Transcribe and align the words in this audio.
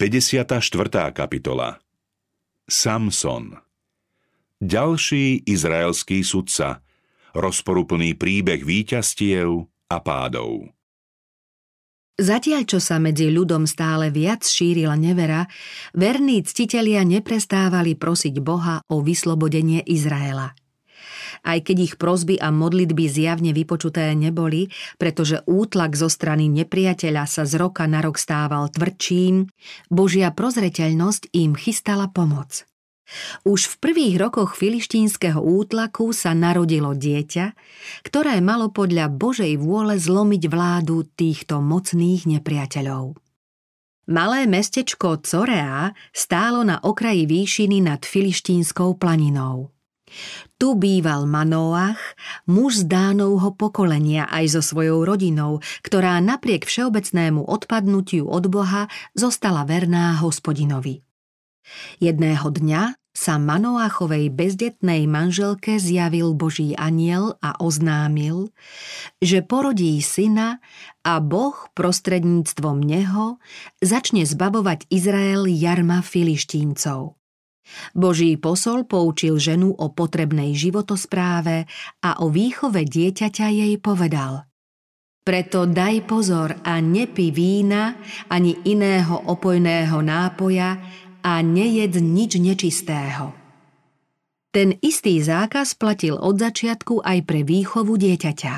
54. 0.00 1.12
kapitola 1.12 1.76
Samson 2.64 3.52
Ďalší 4.56 5.44
izraelský 5.44 6.24
sudca 6.24 6.80
Rozporuplný 7.36 8.16
príbeh 8.16 8.64
víťastiev 8.64 9.68
a 9.92 9.96
pádov 10.00 10.72
Zatiaľ, 12.16 12.64
čo 12.64 12.80
sa 12.80 12.96
medzi 12.96 13.28
ľudom 13.28 13.68
stále 13.68 14.08
viac 14.08 14.40
šírila 14.40 14.96
nevera, 14.96 15.44
verní 15.92 16.48
ctitelia 16.48 17.04
neprestávali 17.04 17.92
prosiť 17.92 18.40
Boha 18.40 18.80
o 18.88 19.04
vyslobodenie 19.04 19.84
Izraela. 19.84 20.56
Aj 21.46 21.58
keď 21.58 21.76
ich 21.80 21.94
prozby 21.96 22.36
a 22.38 22.52
modlitby 22.52 23.06
zjavne 23.10 23.50
vypočuté 23.54 24.12
neboli, 24.14 24.68
pretože 24.96 25.42
útlak 25.46 25.94
zo 25.94 26.10
strany 26.10 26.50
nepriateľa 26.50 27.24
sa 27.26 27.42
z 27.46 27.58
roka 27.58 27.86
na 27.86 28.02
rok 28.04 28.20
stával 28.20 28.68
tvrdším, 28.70 29.48
Božia 29.90 30.30
prozreteľnosť 30.34 31.32
im 31.34 31.56
chystala 31.56 32.10
pomoc. 32.10 32.64
Už 33.42 33.66
v 33.66 33.74
prvých 33.82 34.14
rokoch 34.22 34.54
filištínskeho 34.54 35.42
útlaku 35.42 36.14
sa 36.14 36.30
narodilo 36.30 36.94
dieťa, 36.94 37.46
ktoré 38.06 38.38
malo 38.38 38.70
podľa 38.70 39.10
Božej 39.10 39.58
vôle 39.58 39.98
zlomiť 39.98 40.42
vládu 40.46 41.02
týchto 41.18 41.58
mocných 41.58 42.30
nepriateľov. 42.38 43.18
Malé 44.10 44.46
mestečko 44.50 45.22
Corea 45.22 45.94
stálo 46.10 46.66
na 46.66 46.82
okraji 46.82 47.30
výšiny 47.30 47.78
nad 47.78 48.02
filištínskou 48.02 48.98
planinou. 48.98 49.70
Tu 50.60 50.68
býval 50.76 51.24
Manoach, 51.24 52.00
muž 52.50 52.84
z 52.84 52.90
Dánovho 52.90 53.54
pokolenia 53.54 54.28
aj 54.28 54.58
so 54.58 54.62
svojou 54.62 55.06
rodinou, 55.06 55.62
ktorá 55.80 56.18
napriek 56.18 56.66
všeobecnému 56.66 57.46
odpadnutiu 57.46 58.28
od 58.28 58.50
Boha 58.50 58.90
zostala 59.14 59.64
verná 59.64 60.18
hospodinovi. 60.20 61.00
Jedného 62.02 62.50
dňa 62.50 62.98
sa 63.10 63.36
Manoáchovej 63.36 64.30
bezdetnej 64.30 65.04
manželke 65.10 65.82
zjavil 65.82 66.32
Boží 66.32 66.78
aniel 66.78 67.36
a 67.42 67.58
oznámil, 67.58 68.54
že 69.18 69.42
porodí 69.42 69.98
syna 69.98 70.62
a 71.02 71.18
Boh 71.18 71.68
prostredníctvom 71.74 72.80
neho 72.80 73.42
začne 73.82 74.24
zbavovať 74.24 74.86
Izrael 74.88 75.50
jarma 75.50 76.06
filištíncov. 76.06 77.19
Boží 77.92 78.36
posol 78.36 78.86
poučil 78.86 79.38
ženu 79.40 79.74
o 79.74 79.90
potrebnej 79.90 80.56
životospráve 80.56 81.68
a 82.04 82.10
o 82.22 82.30
výchove 82.30 82.86
dieťaťa 82.86 83.46
jej 83.50 83.74
povedal– 83.80 84.42
preto 85.20 85.68
daj 85.68 86.08
pozor 86.08 86.64
a 86.64 86.80
nepi 86.80 87.28
vína 87.28 87.92
ani 88.32 88.56
iného 88.66 89.20
opojného 89.28 90.00
nápoja, 90.00 90.80
a 91.20 91.44
nejed 91.44 92.00
nič 92.00 92.40
nečistého. 92.40 93.36
Ten 94.50 94.74
istý 94.82 95.22
zákaz 95.22 95.78
platil 95.78 96.18
od 96.18 96.40
začiatku 96.40 97.06
aj 97.06 97.18
pre 97.22 97.46
výchovu 97.46 97.94
dieťaťa. 97.94 98.54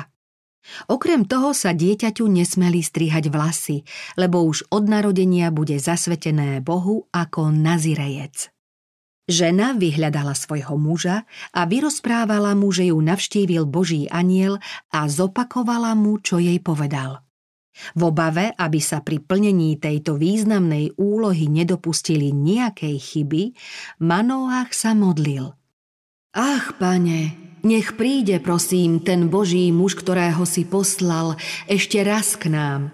Okrem 0.89 1.27
toho 1.27 1.51
sa 1.51 1.75
dieťaťu 1.75 2.23
nesmeli 2.25 2.79
strihať 2.79 3.27
vlasy, 3.29 3.83
lebo 4.15 4.47
už 4.47 4.71
od 4.71 4.87
narodenia 4.87 5.51
bude 5.51 5.75
zasvetené 5.75 6.63
Bohu 6.63 7.05
ako 7.11 7.51
nazirejec. 7.51 8.49
Žena 9.23 9.79
vyhľadala 9.79 10.35
svojho 10.35 10.75
muža 10.75 11.23
a 11.55 11.63
vyrozprávala 11.63 12.59
mu, 12.59 12.75
že 12.75 12.91
ju 12.91 12.99
navštívil 12.99 13.63
Boží 13.63 14.03
aniel 14.11 14.59
a 14.91 15.07
zopakovala 15.07 15.95
mu, 15.95 16.19
čo 16.19 16.43
jej 16.43 16.59
povedal. 16.59 17.23
V 17.95 18.01
obave, 18.11 18.51
aby 18.53 18.83
sa 18.83 19.01
pri 19.01 19.23
plnení 19.23 19.79
tejto 19.79 20.19
významnej 20.19 20.93
úlohy 20.99 21.49
nedopustili 21.49 22.35
nejakej 22.35 22.95
chyby, 22.99 23.43
Manoach 24.03 24.75
sa 24.75 24.91
modlil. 24.93 25.55
Ach, 26.35 26.75
pane, 26.75 27.33
nech 27.63 27.95
príde, 27.95 28.43
prosím, 28.43 29.01
ten 29.01 29.31
Boží 29.31 29.71
muž, 29.71 29.95
ktorého 29.95 30.43
si 30.43 30.67
poslal, 30.67 31.39
ešte 31.65 32.03
raz 32.03 32.35
k 32.35 32.51
nám 32.51 32.91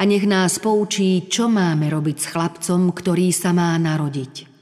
a 0.00 0.02
nech 0.08 0.24
nás 0.24 0.56
poučí, 0.56 1.28
čo 1.28 1.52
máme 1.52 1.92
robiť 1.92 2.16
s 2.16 2.26
chlapcom, 2.32 2.96
ktorý 2.96 3.28
sa 3.28 3.52
má 3.52 3.76
narodiť. 3.76 4.55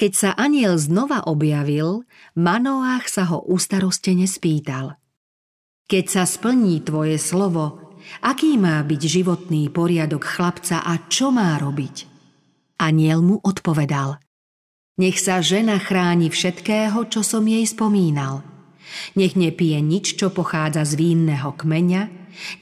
Keď 0.00 0.12
sa 0.16 0.30
aniel 0.32 0.80
znova 0.80 1.28
objavil, 1.28 2.08
Manoach 2.32 3.04
sa 3.04 3.28
ho 3.28 3.44
ustarostene 3.44 4.24
spýtal. 4.24 4.96
Keď 5.92 6.04
sa 6.08 6.24
splní 6.24 6.80
tvoje 6.80 7.20
slovo, 7.20 7.92
aký 8.24 8.56
má 8.56 8.80
byť 8.80 8.96
životný 8.96 9.68
poriadok 9.68 10.24
chlapca 10.24 10.80
a 10.80 11.04
čo 11.12 11.28
má 11.28 11.52
robiť. 11.60 12.08
Aniel 12.80 13.20
mu 13.20 13.44
odpovedal. 13.44 14.16
Nech 14.96 15.20
sa 15.20 15.44
žena 15.44 15.76
chráni 15.76 16.32
všetkého, 16.32 17.04
čo 17.12 17.20
som 17.20 17.44
jej 17.44 17.68
spomínal. 17.68 18.40
Nech 19.20 19.36
nepije 19.36 19.84
nič, 19.84 20.16
čo 20.16 20.32
pochádza 20.32 20.88
z 20.88 20.96
vínneho 20.96 21.52
kmeňa, 21.52 22.02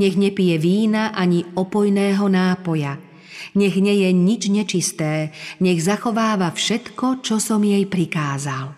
nech 0.03 0.19
nepije 0.19 0.59
vína 0.59 1.15
ani 1.15 1.47
opojného 1.55 2.27
nápoja, 2.27 2.99
nech 3.55 3.77
nie 3.79 4.07
je 4.07 4.11
nič 4.15 4.43
nečisté, 4.51 5.31
nech 5.63 5.79
zachováva 5.83 6.51
všetko, 6.51 7.23
čo 7.23 7.39
som 7.39 7.63
jej 7.63 7.87
prikázal. 7.87 8.75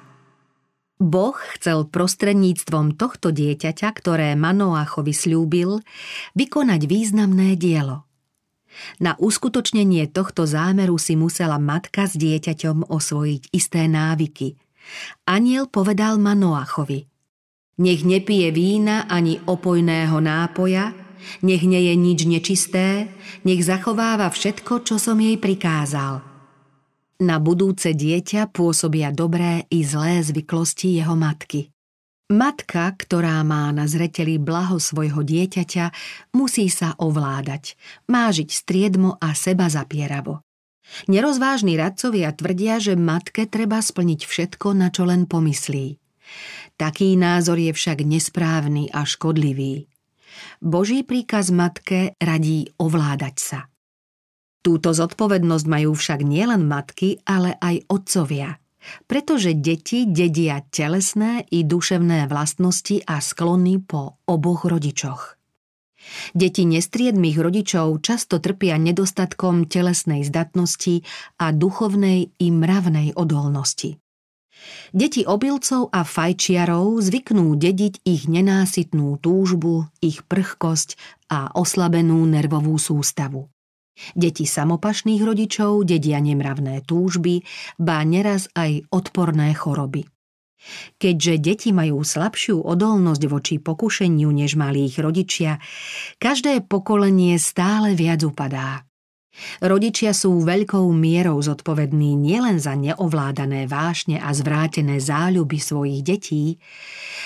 Boh 1.00 1.38
chcel 1.56 1.88
prostredníctvom 1.88 3.00
tohto 3.00 3.32
dieťaťa, 3.32 3.88
ktoré 3.96 4.36
Manoáchovi 4.36 5.16
slúbil, 5.16 5.80
vykonať 6.36 6.80
významné 6.84 7.56
dielo. 7.56 8.04
Na 9.00 9.16
uskutočnenie 9.16 10.12
tohto 10.12 10.44
zámeru 10.44 11.00
si 11.00 11.16
musela 11.16 11.56
matka 11.56 12.04
s 12.04 12.20
dieťaťom 12.20 12.92
osvojiť 12.92 13.42
isté 13.50 13.88
návyky. 13.88 14.60
Aniel 15.24 15.72
povedal 15.72 16.20
Manoachovi 16.20 17.08
Nech 17.80 18.04
nepije 18.04 18.52
vína 18.52 19.08
ani 19.08 19.40
opojného 19.40 20.20
nápoja, 20.20 20.92
nech 21.40 21.62
nie 21.62 21.90
je 21.90 21.94
nič 21.96 22.20
nečisté, 22.26 23.08
nech 23.46 23.60
zachováva 23.64 24.28
všetko, 24.30 24.84
čo 24.84 24.96
som 25.00 25.16
jej 25.20 25.36
prikázal– 25.40 26.24
na 27.20 27.36
budúce 27.36 27.92
dieťa 27.92 28.48
pôsobia 28.48 29.12
dobré 29.12 29.68
i 29.68 29.84
zlé 29.84 30.24
zvyklosti 30.24 30.96
jeho 30.96 31.12
matky. 31.12 31.68
Matka, 32.32 32.96
ktorá 32.96 33.44
má 33.44 33.68
na 33.76 33.84
zreteli 33.84 34.40
blaho 34.40 34.80
svojho 34.80 35.20
dieťaťa, 35.20 35.92
musí 36.32 36.72
sa 36.72 36.96
ovládať, 36.96 37.76
má 38.08 38.32
žiť 38.32 38.48
striedmo 38.48 39.20
a 39.20 39.36
seba 39.36 39.68
zapieravo. 39.68 40.40
Nerozvážni 41.12 41.76
radcovia 41.76 42.32
tvrdia, 42.32 42.80
že 42.80 42.96
matke 42.96 43.44
treba 43.44 43.84
splniť 43.84 44.24
všetko, 44.24 44.72
na 44.72 44.88
čo 44.88 45.04
len 45.04 45.28
pomyslí. 45.28 46.00
Taký 46.80 47.20
názor 47.20 47.60
je 47.60 47.76
však 47.76 48.00
nesprávny 48.00 48.88
a 48.96 49.04
škodlivý. 49.04 49.89
Boží 50.60 51.02
príkaz 51.02 51.50
matke 51.50 52.14
radí 52.20 52.70
ovládať 52.76 53.36
sa. 53.38 53.60
Túto 54.60 54.92
zodpovednosť 54.92 55.66
majú 55.66 55.96
však 55.96 56.20
nielen 56.20 56.68
matky, 56.68 57.24
ale 57.24 57.56
aj 57.56 57.88
otcovia. 57.88 58.60
Pretože 59.04 59.52
deti 59.52 60.08
dedia 60.08 60.64
telesné 60.72 61.44
i 61.52 61.64
duševné 61.64 62.28
vlastnosti 62.28 63.04
a 63.04 63.20
sklony 63.20 63.80
po 63.80 64.20
oboch 64.24 64.64
rodičoch. 64.64 65.36
Deti 66.32 66.64
nestriedmých 66.64 67.36
rodičov 67.36 68.00
často 68.00 68.40
trpia 68.40 68.80
nedostatkom 68.80 69.68
telesnej 69.68 70.24
zdatnosti 70.24 71.04
a 71.36 71.52
duchovnej 71.52 72.32
i 72.40 72.46
mravnej 72.48 73.12
odolnosti. 73.12 74.00
Deti 74.90 75.22
obilcov 75.22 75.88
a 75.94 76.02
fajčiarov 76.02 76.98
zvyknú 77.00 77.54
dediť 77.54 78.02
ich 78.04 78.26
nenásytnú 78.26 79.22
túžbu, 79.22 79.86
ich 80.02 80.26
prchkosť 80.26 80.98
a 81.30 81.54
oslabenú 81.54 82.26
nervovú 82.26 82.74
sústavu. 82.76 83.48
Deti 84.16 84.48
samopašných 84.48 85.20
rodičov 85.20 85.84
dedia 85.84 86.18
nemravné 86.18 86.82
túžby, 86.88 87.44
bá 87.76 88.00
neraz 88.02 88.48
aj 88.56 88.88
odporné 88.88 89.52
choroby. 89.52 90.08
Keďže 91.00 91.34
deti 91.40 91.70
majú 91.72 92.04
slabšiu 92.04 92.60
odolnosť 92.60 93.22
voči 93.32 93.56
pokušeniu 93.56 94.28
než 94.28 94.60
malých 94.60 95.00
rodičia, 95.00 95.56
každé 96.20 96.68
pokolenie 96.68 97.40
stále 97.40 97.96
viac 97.96 98.20
upadá. 98.20 98.89
Rodičia 99.62 100.10
sú 100.10 100.42
veľkou 100.42 100.90
mierou 100.90 101.38
zodpovední 101.38 102.18
nielen 102.18 102.58
za 102.58 102.74
neovládané 102.74 103.70
vášne 103.70 104.18
a 104.18 104.34
zvrátené 104.34 104.98
záľuby 104.98 105.56
svojich 105.56 106.00
detí, 106.02 106.44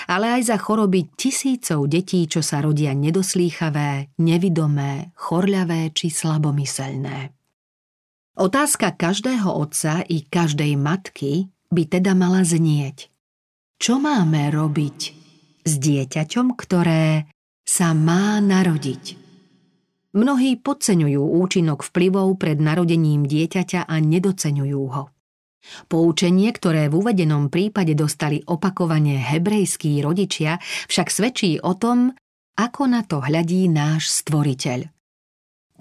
ale 0.07 0.39
aj 0.39 0.53
za 0.53 0.57
choroby 0.61 1.09
tisícov 1.17 1.89
detí, 1.89 2.29
čo 2.29 2.45
sa 2.45 2.61
rodia 2.61 2.93
nedoslýchavé, 2.93 4.15
nevidomé, 4.21 5.17
chorľavé 5.17 5.97
či 5.97 6.13
slabomyselné. 6.13 7.33
Otázka 8.35 8.99
každého 8.99 9.47
otca 9.47 10.03
i 10.05 10.27
každej 10.27 10.75
matky 10.75 11.49
by 11.71 11.83
teda 11.89 12.13
mala 12.19 12.43
znieť. 12.43 13.09
Čo 13.79 14.03
máme 14.03 14.51
robiť 14.53 14.99
s 15.65 15.73
dieťaťom, 15.79 16.47
ktoré 16.59 17.31
sa 17.65 17.97
má 17.97 18.39
narodiť? 18.43 19.24
Mnohí 20.15 20.55
podceňujú 20.63 21.23
účinok 21.43 21.83
vplyvov 21.83 22.39
pred 22.39 22.63
narodením 22.63 23.27
dieťaťa 23.27 23.91
a 23.91 23.95
nedoceňujú 23.99 24.83
ho. 24.95 25.11
Poučenie, 25.91 26.55
ktoré 26.55 26.87
v 26.87 27.03
uvedenom 27.03 27.51
prípade 27.51 27.99
dostali 27.99 28.39
opakovane 28.47 29.19
hebrejskí 29.19 29.99
rodičia, 30.07 30.63
však 30.87 31.09
svedčí 31.11 31.59
o 31.59 31.75
tom, 31.75 32.15
ako 32.55 32.83
na 32.87 33.03
to 33.03 33.19
hľadí 33.19 33.67
náš 33.67 34.23
stvoriteľ. 34.23 34.87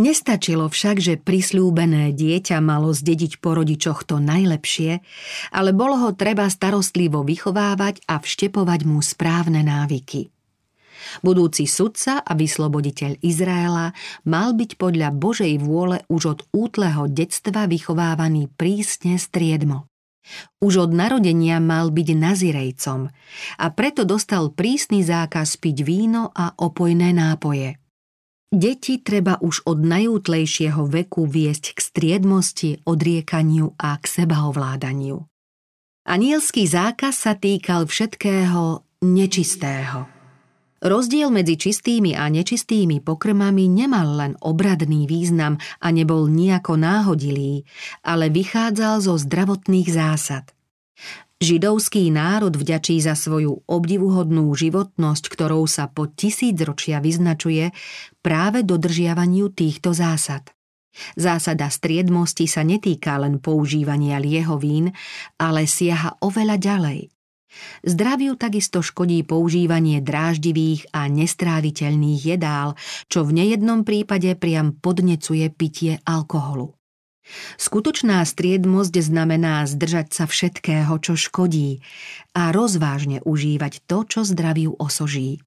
Nestačilo 0.01 0.65
však, 0.65 0.97
že 0.97 1.21
prislúbené 1.21 2.09
dieťa 2.17 2.57
malo 2.57 2.89
zdediť 2.89 3.37
po 3.37 3.53
rodičoch 3.53 4.09
to 4.09 4.17
najlepšie, 4.17 5.05
ale 5.53 5.69
bolo 5.69 6.01
ho 6.01 6.09
treba 6.17 6.49
starostlivo 6.49 7.21
vychovávať 7.21 8.01
a 8.09 8.17
vštepovať 8.17 8.89
mu 8.89 8.97
správne 9.05 9.61
návyky. 9.61 10.33
Budúci 11.21 11.69
sudca 11.69 12.21
a 12.21 12.31
vysloboditeľ 12.35 13.19
Izraela 13.23 13.91
mal 14.27 14.55
byť 14.55 14.79
podľa 14.79 15.09
Božej 15.11 15.59
vôle 15.61 16.03
už 16.07 16.21
od 16.37 16.39
útleho 16.53 17.07
detstva 17.11 17.67
vychovávaný 17.67 18.51
prísne 18.53 19.19
striedmo. 19.19 19.87
Už 20.63 20.87
od 20.87 20.91
narodenia 20.95 21.59
mal 21.59 21.91
byť 21.91 22.07
nazirejcom 22.15 23.11
a 23.59 23.65
preto 23.75 24.07
dostal 24.07 24.55
prísny 24.55 25.03
zákaz 25.03 25.59
piť 25.59 25.83
víno 25.83 26.31
a 26.31 26.55
opojné 26.55 27.11
nápoje– 27.11 27.75
Deti 28.53 29.01
treba 29.01 29.41
už 29.41 29.65
od 29.65 29.81
najútlejšieho 29.81 30.85
veku 30.85 31.25
viesť 31.25 31.73
k 31.73 31.79
striedmosti, 31.81 32.85
odriekaniu 32.85 33.73
a 33.81 33.97
k 33.97 34.05
sebaovládaniu. 34.05 35.17
Anielský 36.05 36.69
zákaz 36.69 37.15
sa 37.17 37.33
týkal 37.33 37.89
všetkého 37.89 38.85
nečistého. 39.01 40.05
Rozdiel 40.83 41.31
medzi 41.31 41.55
čistými 41.55 42.11
a 42.11 42.27
nečistými 42.27 42.99
pokrmami 42.99 43.71
nemal 43.71 44.19
len 44.19 44.33
obradný 44.43 45.07
význam 45.07 45.55
a 45.79 45.87
nebol 45.95 46.27
nejako 46.27 46.75
náhodilý, 46.75 47.63
ale 48.03 48.27
vychádzal 48.27 48.99
zo 48.99 49.15
zdravotných 49.15 49.87
zásad– 49.87 50.51
Židovský 51.43 52.07
národ 52.07 52.55
vďačí 52.55 53.03
za 53.03 53.19
svoju 53.19 53.67
obdivuhodnú 53.67 54.47
životnosť, 54.55 55.23
ktorou 55.27 55.67
sa 55.67 55.91
po 55.91 56.07
tisícročia 56.07 57.03
vyznačuje 57.03 57.67
práve 58.23 58.63
dodržiavaniu 58.63 59.51
týchto 59.51 59.91
zásad. 59.91 60.55
Zásada 61.19 61.67
striedmosti 61.67 62.47
sa 62.47 62.63
netýka 62.63 63.19
len 63.19 63.43
používania 63.43 64.23
liehovín, 64.23 64.95
ale 65.35 65.67
siaha 65.67 66.15
oveľa 66.23 66.55
ďalej. 66.55 66.99
Zdraviu 67.83 68.39
takisto 68.39 68.81
škodí 68.81 69.21
používanie 69.27 69.99
dráždivých 69.99 70.89
a 70.95 71.11
nestráviteľných 71.11 72.21
jedál, 72.23 72.75
čo 73.11 73.27
v 73.27 73.43
nejednom 73.43 73.83
prípade 73.83 74.33
priam 74.39 74.73
podnecuje 74.73 75.49
pitie 75.53 75.99
alkoholu. 76.07 76.73
Skutočná 77.55 78.19
striedmosť 78.27 78.99
znamená 78.99 79.63
zdržať 79.63 80.11
sa 80.11 80.25
všetkého, 80.27 80.91
čo 80.99 81.15
škodí 81.15 81.79
a 82.35 82.51
rozvážne 82.51 83.23
užívať 83.23 83.87
to, 83.87 84.03
čo 84.03 84.19
zdraviu 84.27 84.75
osoží. 84.75 85.39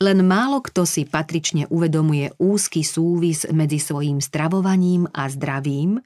Len 0.00 0.20
málo 0.24 0.60
kto 0.60 0.84
si 0.84 1.08
patrične 1.08 1.64
uvedomuje 1.72 2.36
úzky 2.36 2.84
súvis 2.84 3.48
medzi 3.48 3.80
svojím 3.80 4.20
stravovaním 4.20 5.08
a 5.08 5.28
zdravím, 5.32 6.04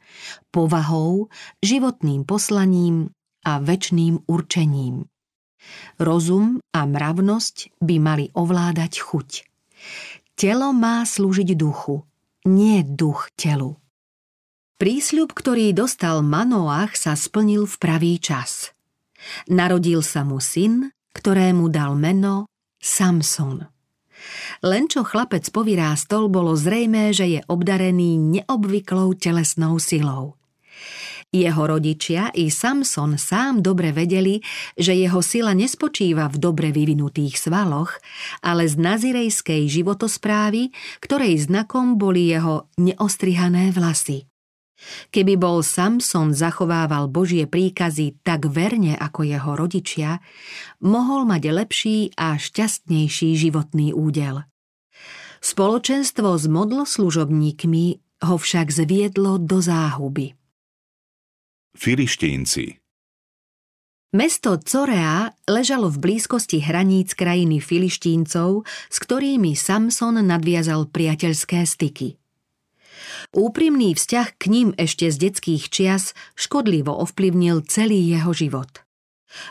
povahou, 0.54 1.26
životným 1.62 2.22
poslaním 2.22 3.10
a 3.42 3.58
väčným 3.58 4.22
určením. 4.30 5.10
Rozum 5.98 6.62
a 6.70 6.86
mravnosť 6.86 7.82
by 7.82 7.96
mali 7.98 8.26
ovládať 8.32 8.92
chuť. 9.02 9.28
Telo 10.38 10.70
má 10.70 11.02
slúžiť 11.02 11.58
duchu, 11.58 12.06
nie 12.46 12.86
duch 12.86 13.26
telu. 13.34 13.74
Prísľub, 14.78 15.34
ktorý 15.34 15.74
dostal 15.74 16.22
Manoach, 16.22 16.94
sa 16.94 17.18
splnil 17.18 17.66
v 17.66 17.76
pravý 17.82 18.14
čas. 18.22 18.70
Narodil 19.50 20.06
sa 20.06 20.22
mu 20.22 20.38
syn, 20.38 20.94
ktorému 21.18 21.66
dal 21.66 21.98
meno 21.98 22.46
Samson. 22.78 23.66
Len 24.62 24.86
čo 24.86 25.02
chlapec 25.02 25.42
povyrástol, 25.50 26.30
bolo 26.30 26.54
zrejmé, 26.54 27.10
že 27.10 27.26
je 27.26 27.40
obdarený 27.50 28.38
neobvyklou 28.38 29.18
telesnou 29.18 29.82
silou. 29.82 30.37
Jeho 31.28 31.68
rodičia 31.68 32.32
i 32.32 32.48
Samson 32.48 33.20
sám 33.20 33.60
dobre 33.60 33.92
vedeli, 33.92 34.40
že 34.80 34.96
jeho 34.96 35.20
sila 35.20 35.52
nespočíva 35.52 36.24
v 36.32 36.40
dobre 36.40 36.72
vyvinutých 36.72 37.36
svaloch, 37.36 38.00
ale 38.40 38.64
z 38.64 38.80
nazirejskej 38.80 39.68
životosprávy, 39.68 40.72
ktorej 41.04 41.44
znakom 41.44 42.00
boli 42.00 42.32
jeho 42.32 42.72
neostrihané 42.80 43.76
vlasy. 43.76 44.24
Keby 45.12 45.36
bol 45.36 45.60
Samson 45.60 46.32
zachovával 46.32 47.12
Božie 47.12 47.44
príkazy 47.44 48.24
tak 48.24 48.48
verne 48.48 48.96
ako 48.96 49.28
jeho 49.28 49.52
rodičia, 49.52 50.24
mohol 50.80 51.28
mať 51.28 51.42
lepší 51.50 52.16
a 52.16 52.40
šťastnejší 52.40 53.36
životný 53.36 53.92
údel. 53.92 54.48
Spoločenstvo 55.44 56.40
s 56.40 56.48
modloslužobníkmi 56.48 57.84
ho 58.24 58.36
však 58.40 58.72
zviedlo 58.72 59.36
do 59.36 59.60
záhuby. 59.60 60.37
Filištínci 61.76 62.80
Mesto 64.08 64.56
Corea 64.56 65.28
ležalo 65.44 65.92
v 65.92 66.00
blízkosti 66.00 66.64
hraníc 66.64 67.12
krajiny 67.12 67.60
Filištíncov, 67.60 68.64
s 68.64 68.96
ktorými 69.04 69.52
Samson 69.52 70.16
nadviazal 70.24 70.88
priateľské 70.88 71.68
styky. 71.68 72.16
Úprimný 73.36 73.92
vzťah 73.92 74.28
k 74.40 74.44
ním 74.48 74.68
ešte 74.80 75.12
z 75.12 75.28
detských 75.28 75.68
čias 75.68 76.16
škodlivo 76.40 76.88
ovplyvnil 77.04 77.68
celý 77.68 78.00
jeho 78.16 78.32
život. 78.32 78.88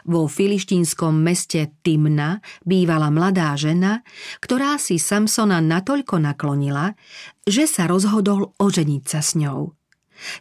Vo 0.09 0.25
filištínskom 0.25 1.13
meste 1.13 1.69
Timna 1.85 2.41
bývala 2.65 3.13
mladá 3.13 3.53
žena, 3.53 4.01
ktorá 4.41 4.81
si 4.81 4.97
Samsona 4.97 5.61
natoľko 5.61 6.17
naklonila, 6.17 6.97
že 7.45 7.69
sa 7.69 7.85
rozhodol 7.85 8.57
oženiť 8.57 9.03
sa 9.05 9.21
s 9.21 9.37
ňou. 9.37 9.77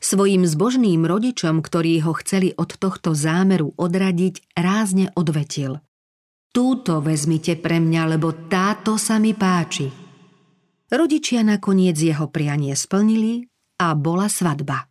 Svojim 0.00 0.49
zbožným 0.49 1.05
rodičom, 1.05 1.61
ktorí 1.61 2.00
ho 2.05 2.17
chceli 2.20 2.52
od 2.56 2.76
tohto 2.76 3.12
zámeru 3.12 3.76
odradiť, 3.76 4.56
rázne 4.56 5.12
odvetil. 5.14 5.81
Túto 6.52 7.05
vezmite 7.05 7.56
pre 7.61 7.78
mňa, 7.78 8.17
lebo 8.17 8.32
táto 8.49 8.96
sa 8.96 9.20
mi 9.20 9.37
páči– 9.37 9.93
Rodičia 10.87 11.43
nakoniec 11.43 11.99
jeho 11.99 12.31
prianie 12.31 12.78
splnili 12.78 13.50
a 13.82 13.99
bola 13.99 14.31
svadba. 14.31 14.87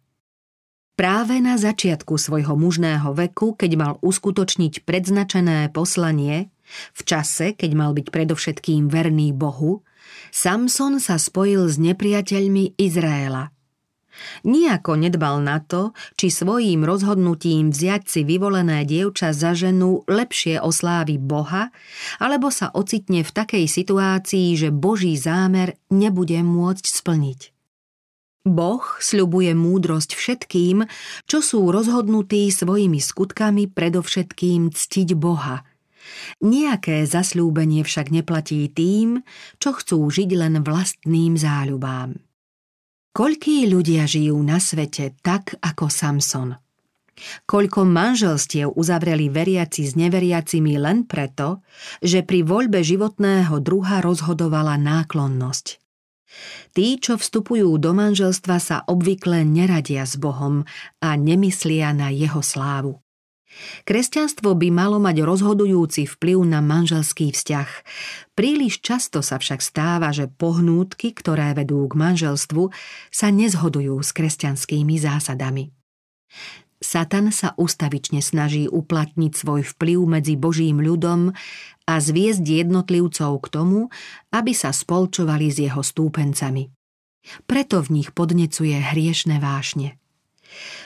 Práve 1.00 1.40
na 1.40 1.56
začiatku 1.56 2.20
svojho 2.20 2.60
mužného 2.60 3.16
veku, 3.16 3.56
keď 3.56 3.72
mal 3.80 3.94
uskutočniť 4.04 4.84
predznačené 4.84 5.72
poslanie, 5.72 6.52
v 6.92 7.02
čase, 7.08 7.56
keď 7.56 7.72
mal 7.80 7.92
byť 7.96 8.12
predovšetkým 8.12 8.92
verný 8.92 9.32
Bohu, 9.32 9.88
Samson 10.36 11.00
sa 11.00 11.16
spojil 11.16 11.64
s 11.72 11.80
nepriateľmi 11.80 12.76
Izraela– 12.76 13.52
Nijako 14.46 14.96
nedbal 14.96 15.42
na 15.42 15.60
to, 15.60 15.92
či 16.16 16.32
svojím 16.32 16.86
rozhodnutím 16.86 17.74
vziať 17.74 18.04
si 18.08 18.22
vyvolené 18.24 18.86
dievča 18.86 19.34
za 19.36 19.58
ženu 19.58 20.06
lepšie 20.06 20.62
oslávi 20.62 21.18
Boha, 21.18 21.74
alebo 22.22 22.50
sa 22.54 22.72
ocitne 22.72 23.26
v 23.26 23.32
takej 23.32 23.66
situácii, 23.66 24.56
že 24.56 24.70
Boží 24.70 25.16
zámer 25.18 25.76
nebude 25.92 26.40
môcť 26.42 26.86
splniť. 26.86 27.56
Boh 28.46 28.86
sľubuje 29.02 29.58
múdrosť 29.58 30.14
všetkým, 30.14 30.86
čo 31.26 31.42
sú 31.42 31.66
rozhodnutí 31.74 32.46
svojimi 32.54 33.02
skutkami 33.02 33.66
predovšetkým 33.74 34.70
ctiť 34.70 35.18
Boha. 35.18 35.66
Nijaké 36.46 37.10
zasľúbenie 37.10 37.82
však 37.82 38.14
neplatí 38.14 38.70
tým, 38.70 39.26
čo 39.58 39.74
chcú 39.74 40.06
žiť 40.06 40.30
len 40.38 40.62
vlastným 40.62 41.34
záľubám. 41.34 42.22
Koľkí 43.16 43.72
ľudia 43.72 44.04
žijú 44.04 44.36
na 44.44 44.60
svete 44.60 45.16
tak 45.24 45.56
ako 45.64 45.88
Samson? 45.88 46.52
Koľko 47.48 47.88
manželstiev 47.88 48.76
uzavreli 48.76 49.32
veriaci 49.32 49.88
s 49.88 49.96
neveriacimi 49.96 50.76
len 50.76 51.08
preto, 51.08 51.64
že 52.04 52.28
pri 52.28 52.44
voľbe 52.44 52.84
životného 52.84 53.64
druha 53.64 54.04
rozhodovala 54.04 54.76
náklonnosť. 54.76 55.80
Tí, 56.76 57.00
čo 57.00 57.16
vstupujú 57.16 57.72
do 57.80 57.96
manželstva, 57.96 58.60
sa 58.60 58.84
obvykle 58.84 59.48
neradia 59.48 60.04
s 60.04 60.20
Bohom 60.20 60.68
a 61.00 61.16
nemyslia 61.16 61.96
na 61.96 62.12
jeho 62.12 62.44
slávu. 62.44 63.05
Kresťanstvo 63.88 64.52
by 64.56 64.68
malo 64.72 64.98
mať 65.00 65.24
rozhodujúci 65.24 66.08
vplyv 66.10 66.38
na 66.44 66.60
manželský 66.60 67.32
vzťah. 67.32 67.70
Príliš 68.36 68.84
často 68.84 69.24
sa 69.24 69.40
však 69.40 69.64
stáva, 69.64 70.12
že 70.12 70.28
pohnútky, 70.28 71.16
ktoré 71.16 71.56
vedú 71.56 71.88
k 71.88 71.96
manželstvu, 71.96 72.72
sa 73.10 73.28
nezhodujú 73.32 73.96
s 74.04 74.12
kresťanskými 74.12 74.96
zásadami. 75.00 75.72
Satan 76.84 77.32
sa 77.32 77.56
ustavične 77.56 78.20
snaží 78.20 78.68
uplatniť 78.68 79.32
svoj 79.32 79.62
vplyv 79.64 80.00
medzi 80.06 80.36
Božím 80.36 80.84
ľudom 80.84 81.32
a 81.88 81.94
zviesť 81.98 82.44
jednotlivcov 82.44 83.32
k 83.42 83.48
tomu, 83.48 83.80
aby 84.36 84.52
sa 84.52 84.76
spolčovali 84.76 85.48
s 85.50 85.58
jeho 85.64 85.82
stúpencami. 85.82 86.70
Preto 87.50 87.82
v 87.82 88.02
nich 88.02 88.14
podnecuje 88.14 88.78
hriešne 88.78 89.42
vášne. 89.42 89.98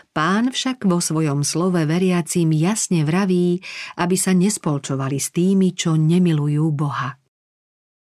Pán 0.09 0.51
však 0.51 0.83
vo 0.89 0.99
svojom 0.99 1.45
slove 1.45 1.85
veriacím 1.85 2.51
jasne 2.53 3.05
vraví, 3.05 3.61
aby 4.01 4.15
sa 4.17 4.33
nespolčovali 4.33 5.17
s 5.21 5.29
tými, 5.31 5.71
čo 5.77 5.95
nemilujú 5.95 6.65
Boha. 6.73 7.15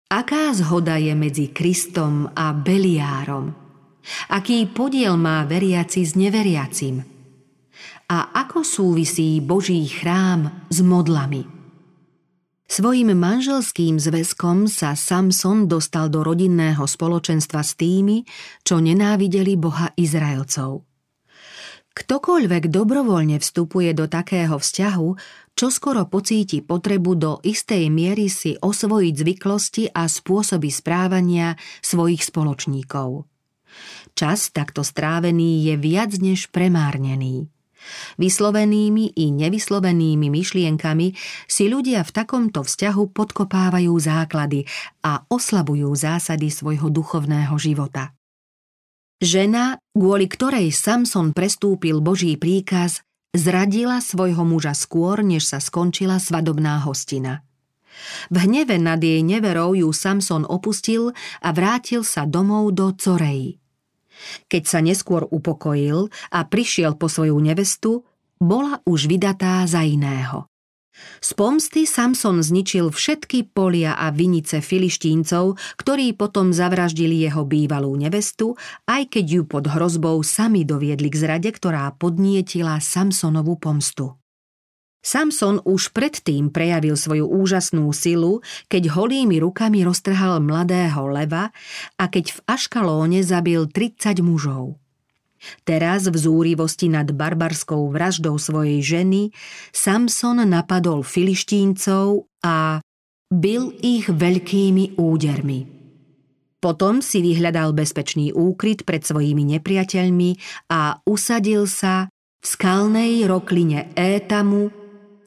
Aká 0.06 0.54
zhoda 0.54 1.02
je 1.02 1.18
medzi 1.18 1.50
Kristom 1.50 2.30
a 2.30 2.54
Beliárom? 2.54 3.50
Aký 4.30 4.70
podiel 4.70 5.18
má 5.18 5.42
veriaci 5.42 6.06
s 6.06 6.14
neveriacim? 6.14 7.02
A 8.06 8.30
ako 8.30 8.62
súvisí 8.62 9.42
Boží 9.42 9.82
chrám 9.90 10.70
s 10.70 10.78
modlami? 10.78 11.42
Svojim 12.66 13.14
manželským 13.14 13.98
zväzkom 13.98 14.66
sa 14.66 14.98
Samson 14.98 15.70
dostal 15.70 16.10
do 16.10 16.22
rodinného 16.22 16.82
spoločenstva 16.82 17.62
s 17.62 17.78
tými, 17.78 18.26
čo 18.62 18.82
nenávideli 18.82 19.54
Boha 19.54 19.90
Izraelcov. 19.94 20.82
Ktokoľvek 21.96 22.68
dobrovoľne 22.68 23.40
vstupuje 23.40 23.96
do 23.96 24.04
takého 24.04 24.60
vzťahu, 24.60 25.08
čo 25.56 25.72
skoro 25.72 26.04
pocíti 26.04 26.60
potrebu 26.60 27.12
do 27.16 27.32
istej 27.40 27.88
miery 27.88 28.28
si 28.28 28.52
osvojiť 28.52 29.14
zvyklosti 29.16 29.84
a 29.96 30.04
spôsoby 30.04 30.68
správania 30.68 31.56
svojich 31.80 32.20
spoločníkov. 32.20 33.24
Čas 34.12 34.52
takto 34.52 34.84
strávený 34.84 35.72
je 35.72 35.74
viac 35.80 36.12
než 36.20 36.52
premárnený. 36.52 37.48
Vyslovenými 38.20 39.16
i 39.16 39.32
nevyslovenými 39.32 40.28
myšlienkami 40.28 41.16
si 41.48 41.64
ľudia 41.70 42.04
v 42.04 42.10
takomto 42.12 42.60
vzťahu 42.60 43.02
podkopávajú 43.16 43.92
základy 43.96 44.68
a 45.00 45.24
oslabujú 45.32 45.96
zásady 45.96 46.52
svojho 46.52 46.92
duchovného 46.92 47.56
života. 47.56 48.12
Žena, 49.16 49.80
kvôli 49.96 50.28
ktorej 50.28 50.76
Samson 50.76 51.32
prestúpil 51.32 52.04
Boží 52.04 52.36
príkaz, 52.36 53.00
zradila 53.32 54.04
svojho 54.04 54.44
muža 54.44 54.76
skôr, 54.76 55.24
než 55.24 55.48
sa 55.48 55.56
skončila 55.56 56.20
svadobná 56.20 56.84
hostina. 56.84 57.40
V 58.28 58.44
hneve 58.44 58.76
nad 58.76 59.00
jej 59.00 59.24
neverou 59.24 59.72
ju 59.72 59.88
Samson 59.88 60.44
opustil 60.44 61.16
a 61.40 61.48
vrátil 61.56 62.04
sa 62.04 62.28
domov 62.28 62.76
do 62.76 62.92
Corej. 62.92 63.56
Keď 64.52 64.62
sa 64.68 64.84
neskôr 64.84 65.24
upokojil 65.24 66.12
a 66.28 66.44
prišiel 66.44 67.00
po 67.00 67.08
svoju 67.08 67.40
nevestu, 67.40 68.04
bola 68.36 68.84
už 68.84 69.08
vydatá 69.08 69.64
za 69.64 69.80
iného. 69.80 70.44
Z 71.20 71.36
pomsty 71.36 71.84
Samson 71.84 72.40
zničil 72.44 72.92
všetky 72.92 73.52
polia 73.52 73.96
a 73.96 74.12
vinice 74.12 74.60
filištíncov, 74.60 75.58
ktorí 75.80 76.16
potom 76.16 76.52
zavraždili 76.52 77.24
jeho 77.24 77.44
bývalú 77.44 77.94
nevestu, 77.96 78.54
aj 78.88 79.12
keď 79.12 79.24
ju 79.24 79.42
pod 79.44 79.64
hrozbou 79.68 80.20
sami 80.24 80.62
doviedli 80.64 81.08
k 81.12 81.16
zrade, 81.16 81.50
ktorá 81.52 81.92
podnietila 81.96 82.78
Samsonovú 82.80 83.58
pomstu. 83.60 84.16
Samson 85.06 85.62
už 85.62 85.94
predtým 85.94 86.50
prejavil 86.50 86.98
svoju 86.98 87.30
úžasnú 87.30 87.86
silu, 87.94 88.42
keď 88.66 88.90
holými 88.90 89.38
rukami 89.38 89.86
roztrhal 89.86 90.42
mladého 90.42 91.06
leva 91.06 91.54
a 91.94 92.04
keď 92.10 92.34
v 92.34 92.38
Aškalóne 92.50 93.22
zabil 93.22 93.70
30 93.70 94.18
mužov. 94.26 94.82
Teraz 95.64 96.06
v 96.10 96.16
zúrivosti 96.16 96.86
nad 96.90 97.10
barbarskou 97.10 97.90
vraždou 97.90 98.36
svojej 98.38 98.82
ženy 98.84 99.34
Samson 99.70 100.42
napadol 100.46 101.02
filištíncov 101.02 102.28
a 102.44 102.80
bil 103.32 103.74
ich 103.82 104.06
veľkými 104.06 104.98
údermi. 104.98 105.60
Potom 106.62 106.98
si 107.04 107.22
vyhľadal 107.22 107.76
bezpečný 107.76 108.34
úkryt 108.34 108.82
pred 108.82 109.04
svojimi 109.04 109.58
nepriateľmi 109.58 110.30
a 110.72 110.98
usadil 111.06 111.68
sa 111.70 112.10
v 112.42 112.46
skalnej 112.46 113.22
rokline 113.28 113.92
Étamu 113.94 114.72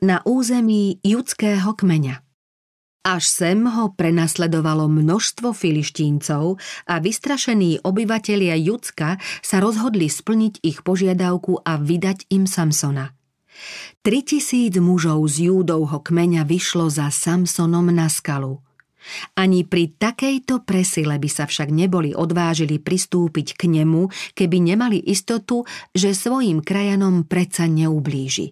na 0.03 0.23
území 0.23 0.99
judského 1.03 1.75
kmeňa. 1.75 2.28
Až 2.99 3.23
sem 3.31 3.63
ho 3.63 3.95
prenasledovalo 3.95 4.91
množstvo 4.91 5.55
filištíncov 5.55 6.59
a 6.83 6.99
vystrašení 6.99 7.79
obyvatelia 7.87 8.59
Judska 8.59 9.15
sa 9.39 9.63
rozhodli 9.63 10.11
splniť 10.11 10.59
ich 10.67 10.83
požiadavku 10.83 11.63
a 11.63 11.79
vydať 11.79 12.27
im 12.35 12.43
Samsona. 12.43 13.15
3000 14.03 14.83
mužov 14.83 15.23
z 15.31 15.47
Júdovho 15.47 16.03
kmeňa 16.03 16.43
vyšlo 16.43 16.91
za 16.91 17.07
Samsonom 17.07 17.87
na 17.87 18.11
skalu. 18.11 18.59
Ani 19.39 19.63
pri 19.63 19.95
takejto 19.95 20.67
presile 20.67 21.15
by 21.15 21.29
sa 21.31 21.47
však 21.47 21.71
neboli 21.71 22.11
odvážili 22.11 22.83
pristúpiť 22.83 23.55
k 23.55 23.79
nemu, 23.79 24.11
keby 24.35 24.59
nemali 24.59 24.99
istotu, 24.99 25.63
že 25.95 26.11
svojim 26.11 26.59
krajanom 26.59 27.23
predsa 27.23 27.63
neublíži. 27.63 28.51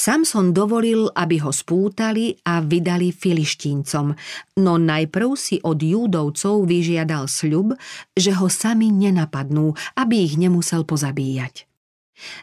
Samson 0.00 0.56
dovolil, 0.56 1.12
aby 1.12 1.44
ho 1.44 1.52
spútali 1.52 2.32
a 2.48 2.64
vydali 2.64 3.12
filištíncom, 3.12 4.16
no 4.64 4.72
najprv 4.80 5.28
si 5.36 5.60
od 5.60 5.76
júdovcov 5.76 6.64
vyžiadal 6.64 7.28
sľub, 7.28 7.76
že 8.16 8.32
ho 8.32 8.48
sami 8.48 8.88
nenapadnú, 8.88 9.76
aby 10.00 10.24
ich 10.24 10.40
nemusel 10.40 10.88
pozabíjať. 10.88 11.68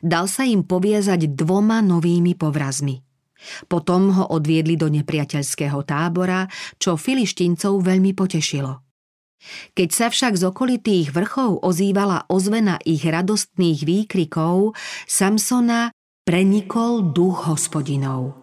Dal 0.06 0.30
sa 0.30 0.46
im 0.46 0.70
poviazať 0.70 1.34
dvoma 1.34 1.82
novými 1.82 2.38
povrazmi. 2.38 3.02
Potom 3.66 4.14
ho 4.14 4.30
odviedli 4.38 4.78
do 4.78 4.94
nepriateľského 4.94 5.82
tábora, 5.82 6.46
čo 6.78 6.94
filištíncov 6.94 7.82
veľmi 7.82 8.14
potešilo. 8.14 8.86
Keď 9.74 9.90
sa 9.90 10.08
však 10.14 10.34
z 10.38 10.44
okolitých 10.50 11.08
vrchov 11.10 11.66
ozývala 11.66 12.26
ozvena 12.30 12.78
ich 12.86 13.06
radostných 13.06 13.82
výkrikov, 13.86 14.78
Samsona 15.06 15.94
prenikol 16.28 17.16
duch 17.16 17.48
hospodinov. 17.48 18.36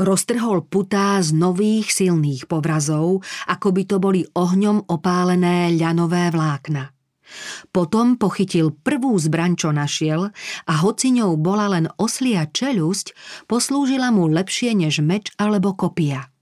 Roztrhol 0.00 0.64
putá 0.64 1.20
z 1.20 1.36
nových 1.36 1.92
silných 1.92 2.48
povrazov, 2.48 3.20
ako 3.52 3.68
by 3.76 3.82
to 3.84 4.00
boli 4.00 4.24
ohňom 4.24 4.88
opálené 4.88 5.76
ľanové 5.76 6.32
vlákna. 6.32 6.88
Potom 7.68 8.16
pochytil 8.16 8.72
prvú 8.72 9.12
zbraň, 9.20 9.60
čo 9.60 9.76
našiel 9.76 10.32
a 10.64 10.72
hoci 10.80 11.12
ňou 11.12 11.36
bola 11.36 11.68
len 11.68 11.84
oslia 12.00 12.48
čelusť, 12.48 13.12
poslúžila 13.44 14.08
mu 14.08 14.32
lepšie 14.32 14.72
než 14.72 15.04
meč 15.04 15.28
alebo 15.36 15.76
kopia. 15.76 16.32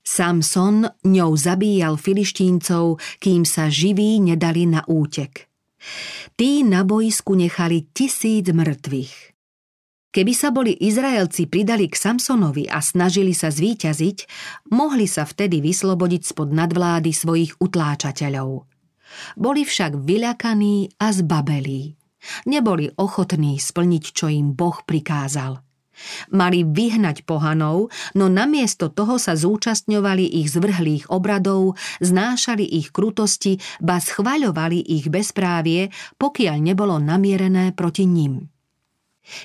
Samson 0.00 0.88
ňou 1.04 1.36
zabíjal 1.36 2.00
filištíncov, 2.00 2.96
kým 3.20 3.44
sa 3.44 3.68
živí 3.68 4.16
nedali 4.16 4.64
na 4.64 4.80
útek. 4.88 5.44
Tí 6.40 6.64
na 6.64 6.88
boisku 6.88 7.36
nechali 7.36 7.92
tisíc 7.92 8.48
mŕtvych. 8.48 9.27
Keby 10.18 10.34
sa 10.34 10.50
boli 10.50 10.74
Izraelci 10.74 11.46
pridali 11.46 11.86
k 11.86 11.94
Samsonovi 11.94 12.66
a 12.66 12.82
snažili 12.82 13.30
sa 13.30 13.54
zvíťaziť, 13.54 14.26
mohli 14.74 15.06
sa 15.06 15.22
vtedy 15.22 15.62
vyslobodiť 15.62 16.34
spod 16.34 16.50
nadvlády 16.50 17.14
svojich 17.14 17.62
utláčateľov. 17.62 18.66
Boli 19.38 19.62
však 19.62 19.94
vyľakaní 20.02 20.98
a 20.98 21.14
zbabelí. 21.14 21.94
Neboli 22.50 22.90
ochotní 22.98 23.62
splniť, 23.62 24.04
čo 24.10 24.26
im 24.26 24.58
Boh 24.58 24.82
prikázal. 24.82 25.62
Mali 26.34 26.66
vyhnať 26.66 27.22
pohanov, 27.22 27.94
no 28.18 28.26
namiesto 28.26 28.90
toho 28.90 29.22
sa 29.22 29.38
zúčastňovali 29.38 30.34
ich 30.34 30.50
zvrhlých 30.50 31.14
obradov, 31.14 31.78
znášali 32.02 32.66
ich 32.66 32.90
krutosti, 32.90 33.62
ba 33.78 34.02
schvaľovali 34.02 34.82
ich 34.82 35.06
bezprávie, 35.06 35.94
pokiaľ 36.18 36.56
nebolo 36.58 36.98
namierené 36.98 37.70
proti 37.70 38.02
nim. 38.02 38.57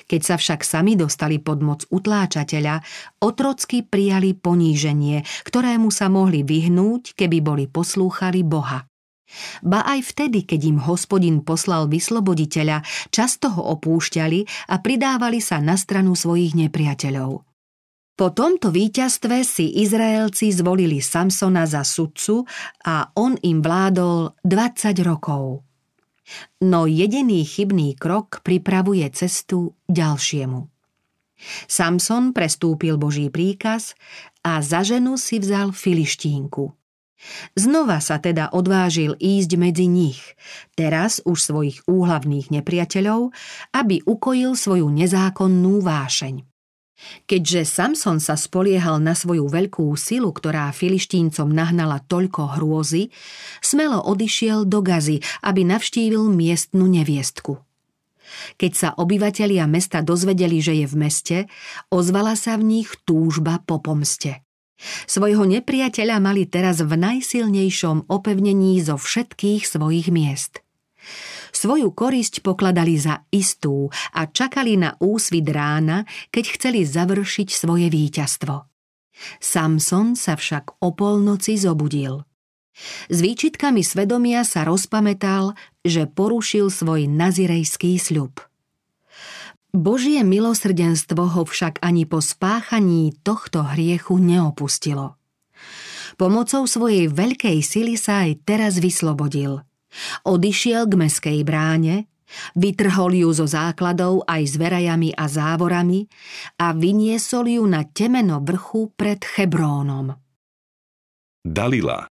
Keď 0.08 0.20
sa 0.20 0.34
však 0.40 0.60
sami 0.64 0.96
dostali 0.96 1.40
pod 1.40 1.60
moc 1.60 1.84
utláčateľa, 1.88 2.80
otrocky 3.22 3.84
prijali 3.84 4.32
poníženie, 4.36 5.24
ktorému 5.44 5.88
sa 5.92 6.08
mohli 6.12 6.42
vyhnúť, 6.42 7.16
keby 7.16 7.38
boli 7.44 7.64
poslúchali 7.68 8.42
Boha. 8.42 8.88
Ba 9.64 9.82
aj 9.82 10.14
vtedy, 10.14 10.46
keď 10.46 10.60
im 10.70 10.78
hospodin 10.84 11.42
poslal 11.42 11.90
vysloboditeľa, 11.90 12.84
často 13.10 13.50
ho 13.50 13.62
opúšťali 13.74 14.70
a 14.70 14.78
pridávali 14.78 15.42
sa 15.42 15.58
na 15.58 15.74
stranu 15.74 16.14
svojich 16.14 16.54
nepriateľov. 16.54 17.42
Po 18.14 18.30
tomto 18.30 18.70
víťazstve 18.70 19.42
si 19.42 19.82
Izraelci 19.82 20.54
zvolili 20.54 21.02
Samsona 21.02 21.66
za 21.66 21.82
sudcu 21.82 22.46
a 22.86 23.10
on 23.18 23.34
im 23.42 23.58
vládol 23.58 24.38
20 24.46 25.02
rokov. 25.02 25.66
No 26.64 26.88
jediný 26.88 27.44
chybný 27.44 27.94
krok 28.00 28.40
pripravuje 28.40 29.04
cestu 29.12 29.76
ďalšiemu. 29.90 30.68
Samson 31.68 32.32
prestúpil 32.32 32.96
Boží 32.96 33.28
príkaz 33.28 33.92
a 34.40 34.64
za 34.64 34.80
ženu 34.86 35.20
si 35.20 35.36
vzal 35.42 35.76
filištínku. 35.76 36.72
Znova 37.56 38.04
sa 38.04 38.20
teda 38.20 38.52
odvážil 38.52 39.16
ísť 39.16 39.50
medzi 39.56 39.88
nich, 39.88 40.20
teraz 40.76 41.24
už 41.24 41.40
svojich 41.40 41.78
úhlavných 41.88 42.52
nepriateľov, 42.52 43.32
aby 43.72 44.04
ukojil 44.04 44.52
svoju 44.52 44.92
nezákonnú 44.92 45.80
vášeň. 45.80 46.53
Keďže 47.26 47.66
Samson 47.66 48.22
sa 48.22 48.38
spoliehal 48.38 49.02
na 49.02 49.12
svoju 49.12 49.50
veľkú 49.50 49.92
silu, 49.98 50.30
ktorá 50.30 50.70
filištíncom 50.70 51.50
nahnala 51.50 52.00
toľko 52.06 52.56
hrôzy, 52.56 53.10
smelo 53.60 54.00
odišiel 54.00 54.64
do 54.64 54.80
Gazy, 54.80 55.20
aby 55.42 55.66
navštívil 55.66 56.30
miestnu 56.30 56.86
neviestku. 56.86 57.60
Keď 58.56 58.72
sa 58.72 58.88
obyvatelia 58.96 59.68
mesta 59.68 60.00
dozvedeli, 60.00 60.58
že 60.58 60.74
je 60.80 60.86
v 60.88 60.96
meste, 60.96 61.38
ozvala 61.92 62.34
sa 62.34 62.56
v 62.56 62.80
nich 62.80 62.88
túžba 63.04 63.60
po 63.62 63.78
pomste. 63.84 64.42
Svojho 65.06 65.46
nepriateľa 65.46 66.18
mali 66.18 66.50
teraz 66.50 66.82
v 66.82 66.92
najsilnejšom 66.98 68.10
opevnení 68.10 68.82
zo 68.82 68.98
všetkých 68.98 69.62
svojich 69.64 70.10
miest. 70.10 70.64
Svoju 71.54 71.94
korisť 71.94 72.42
pokladali 72.42 72.98
za 72.98 73.22
istú 73.30 73.86
a 74.10 74.26
čakali 74.26 74.74
na 74.74 74.98
úsvit 74.98 75.46
rána, 75.46 76.02
keď 76.34 76.44
chceli 76.58 76.82
završiť 76.82 77.48
svoje 77.54 77.86
víťazstvo. 77.94 78.66
Samson 79.38 80.18
sa 80.18 80.34
však 80.34 80.82
o 80.82 80.90
polnoci 80.90 81.54
zobudil. 81.54 82.26
S 83.06 83.22
výčitkami 83.22 83.86
svedomia 83.86 84.42
sa 84.42 84.66
rozpamätal, 84.66 85.54
že 85.86 86.10
porušil 86.10 86.74
svoj 86.74 87.06
nazirejský 87.06 88.02
sľub. 88.02 88.42
Božie 89.70 90.26
milosrdenstvo 90.26 91.38
ho 91.38 91.42
však 91.46 91.78
ani 91.86 92.02
po 92.02 92.18
spáchaní 92.18 93.14
tohto 93.22 93.62
hriechu 93.62 94.18
neopustilo. 94.18 95.14
Pomocou 96.18 96.66
svojej 96.66 97.06
veľkej 97.06 97.62
sily 97.62 97.94
sa 97.94 98.26
aj 98.26 98.42
teraz 98.42 98.82
vyslobodil– 98.82 99.62
Odišiel 100.26 100.90
k 100.90 100.94
meskej 100.98 101.38
bráne, 101.46 102.10
vytrhol 102.58 103.14
ju 103.14 103.30
zo 103.30 103.46
základov 103.46 104.26
aj 104.26 104.42
s 104.42 104.54
verajami 104.58 105.14
a 105.14 105.24
závorami 105.30 106.06
a 106.58 106.74
vyniesol 106.74 107.46
ju 107.46 107.64
na 107.66 107.86
temeno 107.86 108.42
vrchu 108.42 108.90
pred 108.94 109.22
Chebrónom. 109.22 110.14
Dalila 111.44 112.08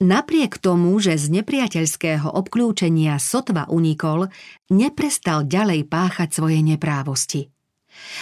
Napriek 0.00 0.56
tomu, 0.56 0.96
že 0.96 1.20
z 1.20 1.28
nepriateľského 1.28 2.24
obklúčenia 2.32 3.20
sotva 3.20 3.68
unikol, 3.68 4.32
neprestal 4.72 5.44
ďalej 5.44 5.84
páchať 5.92 6.32
svoje 6.32 6.64
neprávosti. 6.64 7.52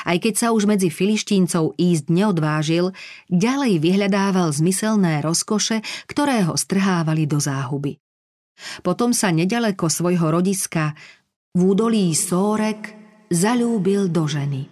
Aj 0.02 0.18
keď 0.18 0.34
sa 0.34 0.48
už 0.50 0.66
medzi 0.66 0.90
filištíncov 0.90 1.78
ísť 1.78 2.10
neodvážil, 2.10 2.90
ďalej 3.30 3.78
vyhľadával 3.78 4.50
zmyselné 4.50 5.22
rozkoše, 5.22 5.86
ktoré 6.10 6.50
ho 6.50 6.58
strhávali 6.58 7.30
do 7.30 7.38
záhuby. 7.38 8.02
Potom 8.82 9.14
sa 9.14 9.30
nedaleko 9.30 9.86
svojho 9.86 10.30
rodiska 10.34 10.94
v 11.58 11.60
údolí 11.74 12.14
Sórek 12.14 12.94
zalúbil 13.32 14.06
do 14.12 14.28
ženy. 14.28 14.68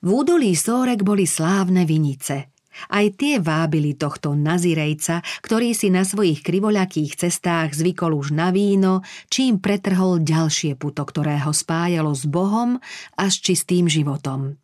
V 0.00 0.08
údolí 0.08 0.56
Sórek 0.56 1.04
boli 1.04 1.28
slávne 1.28 1.84
vinice. 1.84 2.52
Aj 2.88 3.04
tie 3.12 3.42
vábili 3.42 3.98
tohto 3.98 4.32
nazirejca, 4.32 5.20
ktorý 5.42 5.74
si 5.74 5.90
na 5.90 6.06
svojich 6.06 6.40
krivoľakých 6.40 7.18
cestách 7.18 7.74
zvykol 7.76 8.16
už 8.16 8.32
na 8.32 8.54
víno, 8.54 9.02
čím 9.28 9.58
pretrhol 9.58 10.22
ďalšie 10.22 10.78
puto, 10.78 11.02
ktoré 11.04 11.42
ho 11.42 11.52
spájalo 11.52 12.14
s 12.14 12.24
Bohom 12.30 12.78
a 13.18 13.24
s 13.26 13.36
čistým 13.42 13.90
životom. 13.90 14.56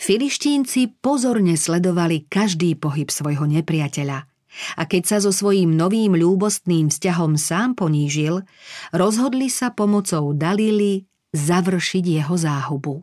Filištínci 0.00 0.98
pozorne 0.98 1.54
sledovali 1.54 2.26
každý 2.26 2.74
pohyb 2.74 3.08
svojho 3.08 3.46
nepriateľa– 3.46 4.26
a 4.78 4.86
keď 4.86 5.02
sa 5.04 5.18
so 5.18 5.34
svojím 5.34 5.74
novým 5.74 6.14
ľúbostným 6.14 6.92
vzťahom 6.92 7.34
sám 7.34 7.74
ponížil, 7.74 8.46
rozhodli 8.94 9.50
sa 9.50 9.74
pomocou 9.74 10.30
Dalily 10.36 11.06
završiť 11.34 12.04
jeho 12.22 12.34
záhubu. 12.38 13.02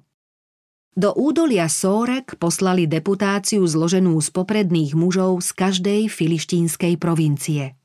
Do 0.91 1.15
údolia 1.15 1.71
Sórek 1.71 2.35
poslali 2.35 2.83
deputáciu 2.83 3.63
zloženú 3.63 4.19
z 4.19 4.27
popredných 4.31 4.91
mužov 4.91 5.39
z 5.39 5.49
každej 5.55 6.01
filištínskej 6.11 6.99
provincie. 6.99 7.79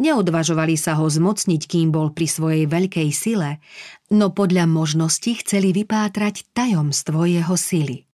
Neodvažovali 0.00 0.80
sa 0.80 0.96
ho 0.96 1.04
zmocniť, 1.04 1.60
kým 1.68 1.92
bol 1.92 2.16
pri 2.16 2.24
svojej 2.24 2.64
veľkej 2.64 3.08
sile, 3.12 3.60
no 4.08 4.32
podľa 4.32 4.64
možnosti 4.64 5.44
chceli 5.44 5.76
vypátrať 5.76 6.48
tajomstvo 6.56 7.28
jeho 7.28 7.56
sily. 7.58 8.09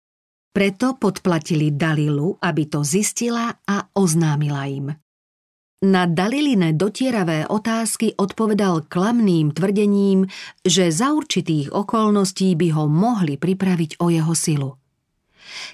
Preto 0.56 0.96
podplatili 0.96 1.76
Dalilu, 1.76 2.40
aby 2.40 2.64
to 2.64 2.80
zistila 2.80 3.60
a 3.68 3.92
oznámila 3.92 4.64
im. 4.64 4.88
Na 5.84 6.08
Daliline 6.08 6.72
dotieravé 6.72 7.44
otázky 7.44 8.16
odpovedal 8.16 8.88
klamným 8.88 9.52
tvrdením, 9.52 10.24
že 10.64 10.88
za 10.88 11.12
určitých 11.12 11.76
okolností 11.76 12.56
by 12.56 12.72
ho 12.72 12.88
mohli 12.88 13.36
pripraviť 13.36 14.00
o 14.00 14.08
jeho 14.08 14.32
silu. 14.32 14.80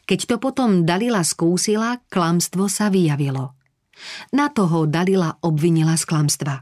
Keď 0.03 0.35
to 0.35 0.37
potom 0.43 0.83
Dalila 0.83 1.23
skúsila, 1.23 2.03
klamstvo 2.11 2.67
sa 2.67 2.91
vyjavilo. 2.91 3.55
Na 4.35 4.51
toho 4.51 4.91
Dalila 4.91 5.39
obvinila 5.47 5.95
z 5.95 6.11
klamstva. 6.11 6.59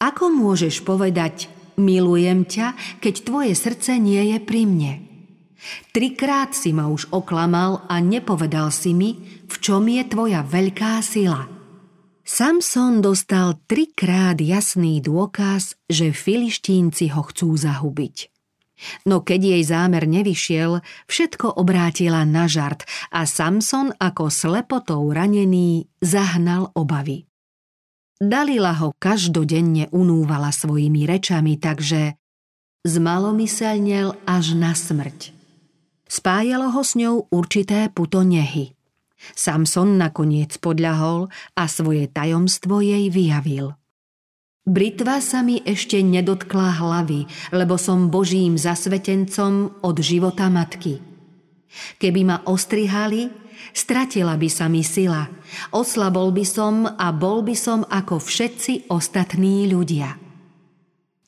Ako 0.00 0.32
môžeš 0.32 0.80
povedať, 0.88 1.52
milujem 1.76 2.48
ťa, 2.48 2.72
keď 3.04 3.14
tvoje 3.28 3.52
srdce 3.52 4.00
nie 4.00 4.32
je 4.32 4.40
pri 4.40 4.64
mne? 4.64 5.09
Trikrát 5.92 6.56
si 6.56 6.72
ma 6.72 6.88
už 6.88 7.12
oklamal 7.12 7.84
a 7.88 8.00
nepovedal 8.00 8.72
si 8.72 8.96
mi, 8.96 9.20
v 9.46 9.54
čom 9.60 9.84
je 9.88 10.02
tvoja 10.08 10.40
veľká 10.44 11.00
sila. 11.04 11.46
Samson 12.24 13.02
dostal 13.02 13.58
trikrát 13.66 14.38
jasný 14.38 15.02
dôkaz, 15.02 15.74
že 15.90 16.14
filištínci 16.14 17.10
ho 17.10 17.26
chcú 17.26 17.58
zahubiť. 17.58 18.30
No 19.04 19.20
keď 19.20 19.40
jej 19.56 19.62
zámer 19.66 20.08
nevyšiel, 20.08 20.80
všetko 21.10 21.58
obrátila 21.58 22.24
na 22.24 22.48
žart 22.48 22.86
a 23.12 23.28
Samson 23.28 23.92
ako 23.98 24.32
slepotou 24.32 25.04
ranený 25.12 25.90
zahnal 26.00 26.72
obavy. 26.72 27.28
Dalila 28.20 28.76
ho 28.76 28.92
každodenne 29.00 29.88
unúvala 29.92 30.52
svojimi 30.52 31.08
rečami, 31.08 31.56
takže 31.56 32.20
zmalomyselnel 32.84 34.16
až 34.28 34.56
na 34.56 34.76
smrť. 34.76 35.39
Spájalo 36.10 36.74
ho 36.74 36.82
s 36.82 36.98
ňou 36.98 37.30
určité 37.30 37.86
puto 37.94 38.26
nehy. 38.26 38.74
Samson 39.38 39.94
nakoniec 39.94 40.58
podľahol 40.58 41.30
a 41.54 41.70
svoje 41.70 42.10
tajomstvo 42.10 42.82
jej 42.82 43.06
vyjavil. 43.14 43.78
Britva 44.66 45.22
sa 45.22 45.46
mi 45.46 45.62
ešte 45.62 46.02
nedotkla 46.02 46.82
hlavy, 46.82 47.30
lebo 47.54 47.78
som 47.78 48.10
Božím 48.10 48.58
zasvetencom 48.58 49.80
od 49.86 49.96
života 50.02 50.50
matky. 50.50 50.98
Keby 52.02 52.20
ma 52.26 52.36
ostrihali, 52.42 53.30
stratila 53.70 54.34
by 54.34 54.48
sa 54.50 54.66
mi 54.66 54.82
sila, 54.82 55.30
oslabol 55.70 56.34
by 56.34 56.42
som 56.42 56.90
a 56.90 57.14
bol 57.14 57.46
by 57.46 57.54
som 57.54 57.86
ako 57.86 58.18
všetci 58.18 58.90
ostatní 58.90 59.70
ľudia. 59.70 60.18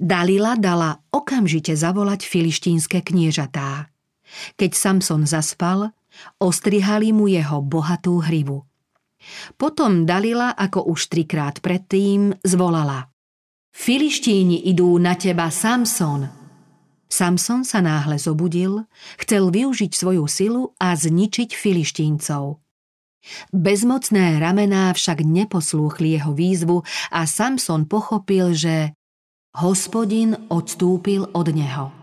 Dalila 0.03 0.59
dala 0.59 0.99
okamžite 1.15 1.79
zavolať 1.79 2.27
filištínske 2.27 3.07
kniežatá. 3.07 3.92
Keď 4.57 4.71
Samson 4.73 5.29
zaspal, 5.29 5.93
ostrihali 6.41 7.13
mu 7.13 7.29
jeho 7.29 7.61
bohatú 7.61 8.21
hrivu. 8.21 8.65
Potom 9.55 10.03
Dalila, 10.03 10.53
ako 10.53 10.91
už 10.91 11.09
trikrát 11.13 11.63
predtým, 11.63 12.35
zvolala. 12.43 13.07
Filištíni 13.73 14.69
idú 14.69 14.99
na 14.99 15.17
teba, 15.17 15.49
Samson! 15.49 16.29
Samson 17.13 17.61
sa 17.61 17.85
náhle 17.85 18.17
zobudil, 18.17 18.89
chcel 19.21 19.53
využiť 19.53 19.93
svoju 19.93 20.25
silu 20.25 20.73
a 20.81 20.97
zničiť 20.97 21.53
filištíncov. 21.53 22.57
Bezmocné 23.53 24.41
ramená 24.41 24.91
však 24.97 25.23
neposlúchli 25.23 26.19
jeho 26.19 26.33
výzvu 26.35 26.83
a 27.13 27.29
Samson 27.29 27.87
pochopil, 27.87 28.57
že 28.57 28.97
hospodin 29.55 30.35
odstúpil 30.49 31.29
od 31.37 31.47
neho. 31.53 32.02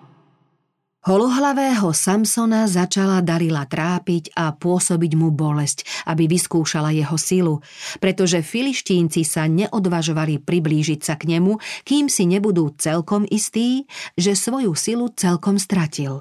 Holohlavého 0.99 1.95
Samsona 1.95 2.67
začala 2.67 3.23
Dalila 3.23 3.63
trápiť 3.63 4.35
a 4.35 4.51
pôsobiť 4.51 5.15
mu 5.15 5.31
bolesť, 5.31 5.87
aby 6.11 6.27
vyskúšala 6.27 6.91
jeho 6.91 7.15
silu, 7.15 7.63
pretože 8.03 8.43
filištínci 8.43 9.23
sa 9.23 9.47
neodvažovali 9.47 10.43
priblížiť 10.43 10.99
sa 10.99 11.15
k 11.15 11.39
nemu, 11.39 11.55
kým 11.87 12.11
si 12.11 12.27
nebudú 12.27 12.75
celkom 12.75 13.23
istí, 13.31 13.87
že 14.19 14.35
svoju 14.35 14.75
silu 14.75 15.07
celkom 15.15 15.55
stratil. 15.55 16.19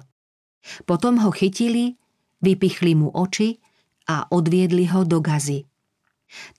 Potom 0.87 1.19
ho 1.27 1.35
chytili, 1.35 1.99
vypichli 2.38 2.95
mu 2.95 3.11
oči 3.11 3.59
a 4.07 4.31
odviedli 4.31 4.87
ho 4.95 5.03
do 5.03 5.19
gazy. 5.19 5.67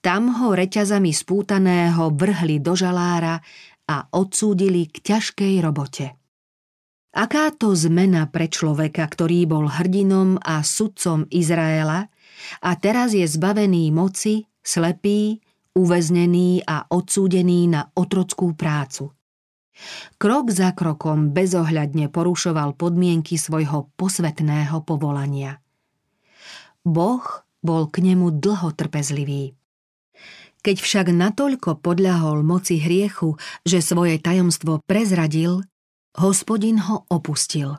Tam 0.03 0.43
ho 0.43 0.51
reťazami 0.51 1.15
spútaného 1.15 2.11
vrhli 2.11 2.59
do 2.59 2.75
žalára 2.75 3.39
a 3.87 4.11
odsúdili 4.11 4.91
k 4.91 5.07
ťažkej 5.07 5.63
robote. 5.63 6.18
Aká 7.09 7.49
to 7.49 7.73
zmena 7.73 8.29
pre 8.29 8.45
človeka, 8.45 9.01
ktorý 9.09 9.49
bol 9.49 9.65
hrdinom 9.65 10.37
a 10.45 10.61
sudcom 10.61 11.25
Izraela 11.33 12.05
a 12.61 12.71
teraz 12.77 13.17
je 13.17 13.25
zbavený 13.25 13.89
moci, 13.89 14.45
slepý, 14.61 15.41
uväznený 15.73 16.69
a 16.69 16.85
odsúdený 16.85 17.65
na 17.65 17.89
otrockú 17.97 18.53
prácu. 18.53 19.09
Krok 20.19 20.51
za 20.51 20.75
krokom 20.75 21.31
bezohľadne 21.31 22.11
porušoval 22.11 22.75
podmienky 22.75 23.39
svojho 23.39 23.87
posvetného 23.95 24.83
povolania. 24.83 25.63
Boh 26.83 27.23
bol 27.63 27.87
k 27.87 28.03
nemu 28.03 28.37
dlho 28.37 28.75
trpezlivý. 28.75 29.55
Keď 30.59 30.75
však 30.83 31.07
natoľko 31.15 31.79
podľahol 31.79 32.43
moci 32.43 32.83
hriechu, 32.83 33.39
že 33.63 33.79
svoje 33.79 34.19
tajomstvo 34.19 34.83
prezradil, 34.83 35.63
hospodin 36.17 36.81
ho 36.89 37.05
opustil. 37.11 37.77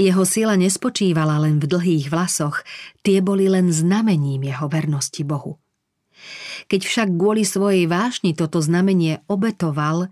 Jeho 0.00 0.24
sila 0.24 0.56
nespočívala 0.56 1.36
len 1.44 1.60
v 1.60 1.68
dlhých 1.68 2.08
vlasoch, 2.08 2.64
tie 3.04 3.20
boli 3.20 3.52
len 3.52 3.68
znamením 3.68 4.48
jeho 4.48 4.66
vernosti 4.66 5.22
Bohu. 5.22 5.60
Keď 6.70 6.80
však 6.80 7.08
kvôli 7.12 7.44
svojej 7.44 7.84
vášni 7.90 8.32
toto 8.32 8.62
znamenie 8.64 9.20
obetoval, 9.28 10.08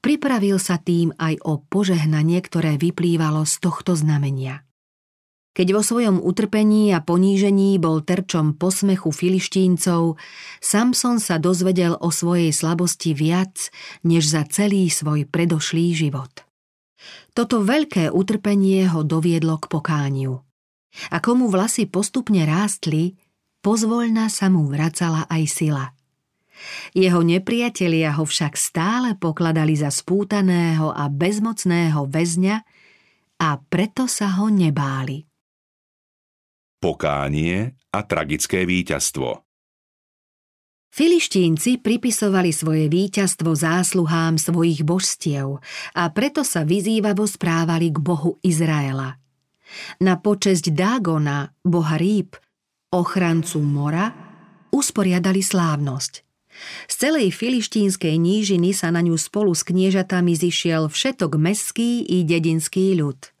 pripravil 0.00 0.56
sa 0.56 0.80
tým 0.80 1.12
aj 1.18 1.42
o 1.44 1.60
požehnanie, 1.60 2.40
ktoré 2.40 2.80
vyplývalo 2.80 3.44
z 3.44 3.54
tohto 3.60 3.92
znamenia. 3.98 4.64
Keď 5.58 5.74
vo 5.74 5.82
svojom 5.82 6.22
utrpení 6.22 6.94
a 6.94 7.02
ponížení 7.02 7.82
bol 7.82 7.98
terčom 8.06 8.54
posmechu 8.54 9.10
filištíncov, 9.10 10.14
Samson 10.62 11.18
sa 11.18 11.42
dozvedel 11.42 11.98
o 11.98 12.14
svojej 12.14 12.54
slabosti 12.54 13.10
viac, 13.10 13.74
než 14.06 14.30
za 14.30 14.46
celý 14.46 14.86
svoj 14.86 15.26
predošlý 15.26 15.98
život. 15.98 16.47
Toto 17.32 17.62
veľké 17.62 18.10
utrpenie 18.10 18.86
ho 18.90 19.06
doviedlo 19.06 19.58
k 19.62 19.70
pokániu. 19.70 20.42
A 21.14 21.22
komu 21.22 21.46
vlasy 21.52 21.86
postupne 21.86 22.42
rástli, 22.42 23.14
pozvoľna 23.62 24.26
sa 24.32 24.50
mu 24.50 24.66
vracala 24.66 25.28
aj 25.30 25.42
sila. 25.46 25.84
Jeho 26.90 27.22
nepriatelia 27.22 28.18
ho 28.18 28.26
však 28.26 28.58
stále 28.58 29.14
pokladali 29.14 29.78
za 29.78 29.94
spútaného 29.94 30.90
a 30.90 31.06
bezmocného 31.06 32.02
väzňa 32.10 32.56
a 33.38 33.48
preto 33.70 34.10
sa 34.10 34.42
ho 34.42 34.50
nebáli 34.50 35.28
pokánie 36.78 37.74
a 37.90 38.00
tragické 38.06 38.62
víťazstvo. 38.62 39.47
Filištínci 40.88 41.84
pripisovali 41.84 42.50
svoje 42.50 42.88
víťazstvo 42.88 43.52
zásluhám 43.52 44.40
svojich 44.40 44.82
božstiev 44.82 45.60
a 45.94 46.02
preto 46.10 46.42
sa 46.42 46.64
vyzývavo 46.64 47.28
správali 47.28 47.92
k 47.92 47.98
bohu 48.00 48.40
Izraela. 48.40 49.20
Na 50.00 50.16
počesť 50.16 50.72
Dágona, 50.72 51.52
boha 51.60 52.00
rýb, 52.00 52.32
ochrancu 52.88 53.60
mora, 53.60 54.10
usporiadali 54.72 55.44
slávnosť. 55.44 56.24
Z 56.90 56.94
celej 57.06 57.30
filištínskej 57.36 58.18
nížiny 58.18 58.74
sa 58.74 58.90
na 58.90 59.04
ňu 59.04 59.14
spolu 59.14 59.54
s 59.54 59.62
kniežatami 59.62 60.34
zišiel 60.34 60.90
všetok 60.90 61.38
meský 61.38 62.02
i 62.02 62.24
dedinský 62.26 62.98
ľud– 62.98 63.20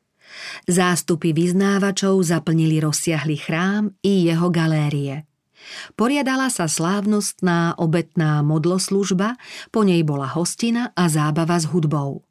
Zástupy 0.68 1.32
vyznávačov 1.32 2.20
zaplnili 2.20 2.80
rozsiahly 2.82 3.36
chrám 3.40 3.96
i 4.04 4.28
jeho 4.28 4.48
galérie. 4.52 5.27
Poriadala 5.98 6.48
sa 6.48 6.70
slávnostná 6.70 7.76
obetná 7.76 8.40
modloslužba, 8.46 9.36
po 9.74 9.82
nej 9.82 10.00
bola 10.06 10.30
hostina 10.30 10.94
a 10.94 11.10
zábava 11.10 11.58
s 11.58 11.68
hudbou. 11.68 12.24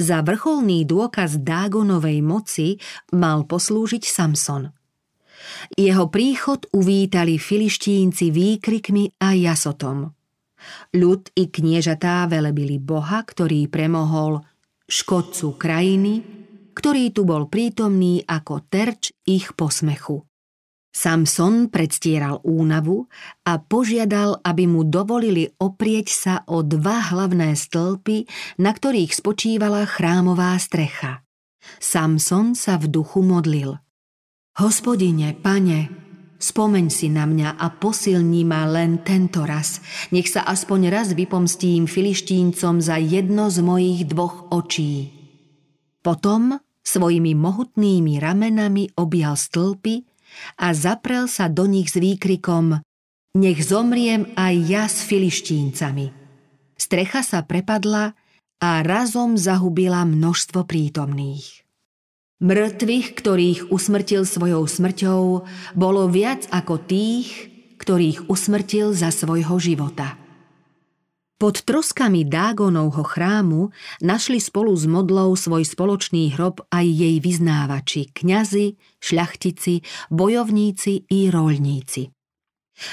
Za 0.00 0.24
vrcholný 0.24 0.88
dôkaz 0.88 1.42
Dágonovej 1.44 2.24
moci 2.24 2.80
mal 3.12 3.44
poslúžiť 3.44 4.04
Samson. 4.08 4.72
Jeho 5.76 6.08
príchod 6.08 6.64
uvítali 6.72 7.36
filištínci 7.36 8.32
výkrikmi 8.32 9.20
a 9.20 9.36
jasotom. 9.36 10.08
Ľud 10.92 11.22
i 11.36 11.48
kniežatá 11.48 12.28
velebili 12.28 12.76
Boha, 12.76 13.24
ktorý 13.24 13.68
premohol 13.72 14.44
škodcu 14.84 15.56
krajiny, 15.56 16.20
ktorý 16.76 17.12
tu 17.12 17.24
bol 17.24 17.48
prítomný 17.48 18.24
ako 18.24 18.64
terč 18.68 19.16
ich 19.24 19.52
posmechu. 19.56 20.29
Samson 20.90 21.70
predstieral 21.70 22.42
únavu 22.42 23.06
a 23.46 23.62
požiadal, 23.62 24.42
aby 24.42 24.66
mu 24.66 24.82
dovolili 24.82 25.46
oprieť 25.62 26.08
sa 26.10 26.34
o 26.50 26.66
dva 26.66 27.14
hlavné 27.14 27.54
stĺpy, 27.54 28.26
na 28.58 28.74
ktorých 28.74 29.14
spočívala 29.14 29.86
chrámová 29.86 30.58
strecha. 30.58 31.22
Samson 31.78 32.58
sa 32.58 32.74
v 32.74 32.90
duchu 32.90 33.22
modlil. 33.22 33.78
Hospodine, 34.58 35.38
pane, 35.38 35.94
spomeň 36.42 36.86
si 36.90 37.06
na 37.06 37.22
mňa 37.22 37.54
a 37.54 37.70
posilni 37.70 38.42
ma 38.42 38.66
len 38.66 39.06
tento 39.06 39.46
raz. 39.46 39.78
Nech 40.10 40.26
sa 40.26 40.42
aspoň 40.42 40.90
raz 40.90 41.14
vypomstím 41.14 41.86
filištíncom 41.86 42.82
za 42.82 42.98
jedno 42.98 43.46
z 43.46 43.62
mojich 43.62 44.10
dvoch 44.10 44.50
očí. 44.50 45.14
Potom 46.02 46.58
Svojimi 46.80 47.36
mohutnými 47.36 48.16
ramenami 48.18 48.88
objal 48.96 49.36
stĺpy 49.36 50.09
a 50.60 50.72
zaprel 50.76 51.30
sa 51.30 51.50
do 51.50 51.66
nich 51.66 51.92
s 51.92 51.96
výkrikom 51.96 52.82
Nech 53.30 53.62
zomriem 53.62 54.26
aj 54.34 54.54
ja 54.66 54.84
s 54.90 55.06
filištíncami. 55.06 56.10
Strecha 56.74 57.22
sa 57.22 57.46
prepadla 57.46 58.18
a 58.58 58.82
razom 58.82 59.38
zahubila 59.38 60.02
množstvo 60.02 60.66
prítomných. 60.66 61.62
Mŕtvych, 62.42 63.08
ktorých 63.14 63.60
usmrtil 63.70 64.26
svojou 64.26 64.66
smrťou, 64.66 65.22
bolo 65.78 66.02
viac 66.10 66.50
ako 66.50 66.82
tých, 66.82 67.30
ktorých 67.78 68.26
usmrtil 68.26 68.90
za 68.98 69.14
svojho 69.14 69.56
života. 69.62 70.19
Pod 71.40 71.64
troskami 71.64 72.28
Dágonovho 72.28 73.00
chrámu 73.00 73.72
našli 74.04 74.36
spolu 74.44 74.76
s 74.76 74.84
modlou 74.84 75.32
svoj 75.32 75.64
spoločný 75.64 76.36
hrob 76.36 76.60
aj 76.68 76.84
jej 76.84 77.16
vyznávači, 77.16 78.12
kňazi, 78.12 78.76
šľachtici, 79.00 79.80
bojovníci 80.12 81.08
i 81.08 81.32
roľníci. 81.32 82.12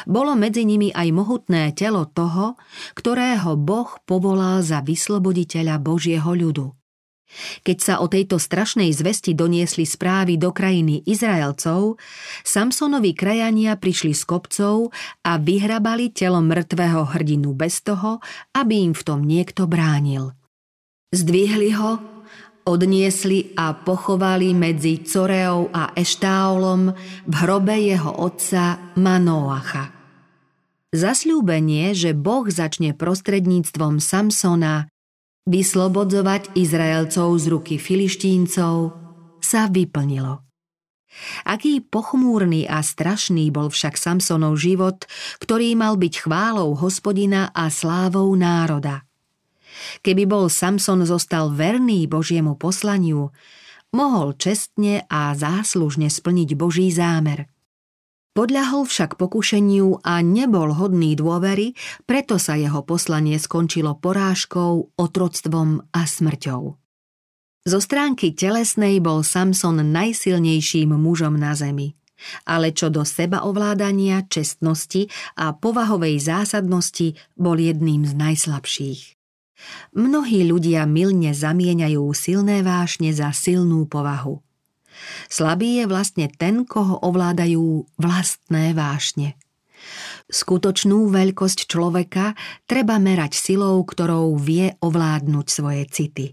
Bolo 0.07 0.39
medzi 0.39 0.63
nimi 0.63 0.95
aj 0.95 1.12
mohutné 1.12 1.75
telo 1.75 2.07
toho, 2.07 2.55
ktorého 2.95 3.60
Boh 3.60 3.99
povolal 4.07 4.63
za 4.63 4.79
vysloboditeľa 4.79 5.83
Božieho 5.83 6.31
ľudu. 6.31 6.71
Keď 7.62 7.78
sa 7.78 7.94
o 8.00 8.08
tejto 8.08 8.40
strašnej 8.40 8.90
zvesti 8.96 9.36
doniesli 9.36 9.84
správy 9.84 10.40
do 10.40 10.56
krajiny 10.56 11.04
Izraelcov, 11.04 12.00
Samsonovi 12.42 13.12
krajania 13.13 13.76
prišli 13.76 14.16
z 14.16 14.24
kopcov 14.24 14.96
a 15.28 15.38
vyhrabali 15.38 16.10
telo 16.16 16.40
mŕtvého 16.40 17.13
hrdinu 17.13 17.52
bez 17.54 17.84
toho, 17.84 18.24
aby 18.56 18.90
im 18.90 18.94
v 18.96 19.04
tom 19.04 19.28
niekto 19.28 19.68
bránil. 19.68 20.34
Zdvihli 21.12 21.72
ho, 21.76 22.00
odniesli 22.68 23.56
a 23.56 23.72
pochovali 23.72 24.52
medzi 24.52 25.00
Coreou 25.08 25.72
a 25.72 25.96
Eštáolom 25.96 26.92
v 27.24 27.34
hrobe 27.44 27.80
jeho 27.80 28.12
otca 28.12 28.92
Manoacha. 29.00 29.96
Zasľúbenie, 30.92 31.92
že 31.92 32.16
Boh 32.16 32.48
začne 32.48 32.96
prostredníctvom 32.96 34.00
Samsona 34.00 34.88
vyslobodzovať 35.47 36.60
Izraelcov 36.60 37.39
z 37.39 37.45
ruky 37.47 37.75
filištíncov, 37.79 38.91
sa 39.39 39.71
vyplnilo. 39.71 40.43
Aký 41.47 41.81
pochmúrny 41.81 42.69
a 42.69 42.83
strašný 42.83 43.49
bol 43.49 43.73
však 43.73 43.97
Samsonov 43.97 44.60
život, 44.62 45.10
ktorý 45.41 45.73
mal 45.73 45.97
byť 45.97 46.13
chválou 46.27 46.77
hospodina 46.77 47.49
a 47.55 47.73
slávou 47.73 48.29
národa. 48.38 49.07
Keby 50.05 50.29
bol 50.29 50.45
Samson 50.51 51.01
zostal 51.07 51.49
verný 51.49 52.05
Božiemu 52.05 52.53
poslaniu, 52.60 53.33
mohol 53.95 54.38
čestne 54.38 55.10
a 55.10 55.33
záslužne 55.33 56.12
splniť 56.12 56.53
Boží 56.53 56.93
zámer– 56.93 57.49
Podľahol 58.38 58.86
však 58.86 59.17
pokušeniu 59.17 60.06
a 60.06 60.21
nebol 60.21 60.69
hodný 60.69 61.17
dôvery, 61.17 61.73
preto 62.06 62.38
sa 62.38 62.54
jeho 62.54 62.86
poslanie 62.86 63.41
skončilo 63.41 63.97
porážkou, 63.97 64.93
otroctvom 64.93 65.82
a 65.89 66.06
smrťou. 66.06 66.62
Zo 67.65 67.80
stránky 67.82 68.38
telesnej 68.38 69.02
bol 69.02 69.26
Samson 69.26 69.82
najsilnejším 69.82 70.93
mužom 70.93 71.34
na 71.34 71.58
zemi. 71.58 71.97
Ale 72.45 72.78
čo 72.78 72.93
do 72.93 73.02
seba 73.02 73.41
ovládania, 73.41 74.30
čestnosti 74.30 75.10
a 75.34 75.58
povahovej 75.58 76.21
zásadnosti 76.21 77.17
bol 77.34 77.58
jedným 77.58 78.06
z 78.06 78.13
najslabších. 78.13 79.02
Mnohí 79.97 80.45
ľudia 80.45 80.86
milne 80.86 81.34
zamieňajú 81.34 82.06
silné 82.13 82.62
vášne 82.62 83.10
za 83.17 83.34
silnú 83.34 83.89
povahu– 83.89 84.45
Slabý 85.27 85.83
je 85.83 85.86
vlastne 85.89 86.25
ten, 86.29 86.63
koho 86.63 86.99
ovládajú 87.01 87.86
vlastné 87.97 88.71
vášne. 88.77 89.36
Skutočnú 90.27 91.07
veľkosť 91.07 91.69
človeka 91.69 92.36
treba 92.67 92.99
merať 92.99 93.38
silou, 93.38 93.79
ktorou 93.83 94.36
vie 94.36 94.75
ovládnuť 94.83 95.47
svoje 95.47 95.83
city 95.88 96.27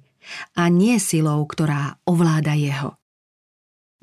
a 0.56 0.72
nie 0.72 0.96
silou, 0.98 1.44
ktorá 1.44 2.00
ovláda 2.08 2.56
jeho. 2.56 2.96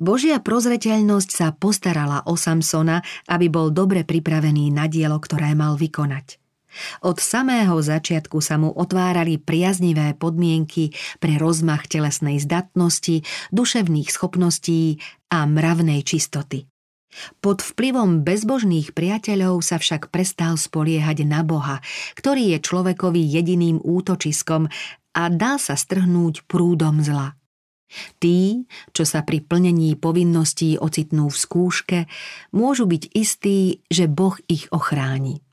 Božia 0.01 0.41
prozreteľnosť 0.41 1.29
sa 1.29 1.53
postarala 1.53 2.25
o 2.25 2.33
Samsona, 2.33 3.05
aby 3.29 3.53
bol 3.53 3.69
dobre 3.69 4.01
pripravený 4.01 4.73
na 4.73 4.89
dielo, 4.89 5.21
ktoré 5.21 5.53
mal 5.53 5.77
vykonať. 5.77 6.40
Od 7.03 7.17
samého 7.19 7.75
začiatku 7.79 8.39
sa 8.39 8.55
mu 8.55 8.71
otvárali 8.71 9.37
priaznivé 9.37 10.15
podmienky 10.15 10.95
pre 11.19 11.35
rozmach 11.35 11.87
telesnej 11.87 12.39
zdatnosti, 12.39 13.23
duševných 13.51 14.09
schopností 14.09 14.99
a 15.31 15.43
mravnej 15.47 16.03
čistoty. 16.07 16.71
Pod 17.43 17.59
vplyvom 17.59 18.23
bezbožných 18.23 18.95
priateľov 18.95 19.59
sa 19.59 19.75
však 19.75 20.07
prestal 20.15 20.55
spoliehať 20.55 21.27
na 21.27 21.43
Boha, 21.43 21.83
ktorý 22.15 22.55
je 22.55 22.59
človekovi 22.63 23.19
jediným 23.19 23.83
útočiskom 23.83 24.71
a 25.11 25.23
dá 25.27 25.59
sa 25.59 25.75
strhnúť 25.75 26.47
prúdom 26.47 27.03
zla. 27.03 27.35
Tí, 28.23 28.63
čo 28.95 29.03
sa 29.03 29.27
pri 29.27 29.43
plnení 29.43 29.99
povinností 29.99 30.79
ocitnú 30.79 31.27
v 31.27 31.35
skúške, 31.35 31.99
môžu 32.55 32.87
byť 32.87 33.03
istí, 33.11 33.83
že 33.91 34.07
Boh 34.07 34.39
ich 34.47 34.71
ochráni. 34.71 35.43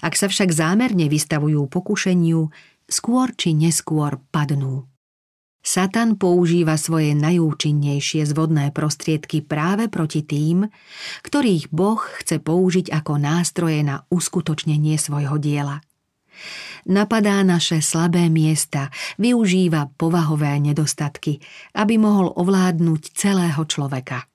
Ak 0.00 0.14
sa 0.14 0.30
však 0.30 0.50
zámerne 0.54 1.06
vystavujú 1.06 1.66
pokušeniu, 1.70 2.50
skôr 2.88 3.32
či 3.36 3.52
neskôr 3.52 4.18
padnú. 4.30 4.88
Satan 5.58 6.16
používa 6.16 6.78
svoje 6.80 7.12
najúčinnejšie 7.18 8.24
zvodné 8.24 8.72
prostriedky 8.72 9.44
práve 9.44 9.90
proti 9.90 10.24
tým, 10.24 10.64
ktorých 11.26 11.68
Boh 11.74 12.00
chce 12.22 12.40
použiť 12.40 12.88
ako 12.94 13.20
nástroje 13.20 13.84
na 13.84 14.06
uskutočnenie 14.08 14.96
svojho 14.96 15.36
diela. 15.36 15.82
Napadá 16.88 17.42
naše 17.42 17.82
slabé 17.82 18.30
miesta, 18.30 18.94
využíva 19.18 19.90
povahové 19.98 20.56
nedostatky, 20.62 21.42
aby 21.74 21.98
mohol 21.98 22.30
ovládnuť 22.32 23.12
celého 23.12 23.60
človeka. 23.66 24.27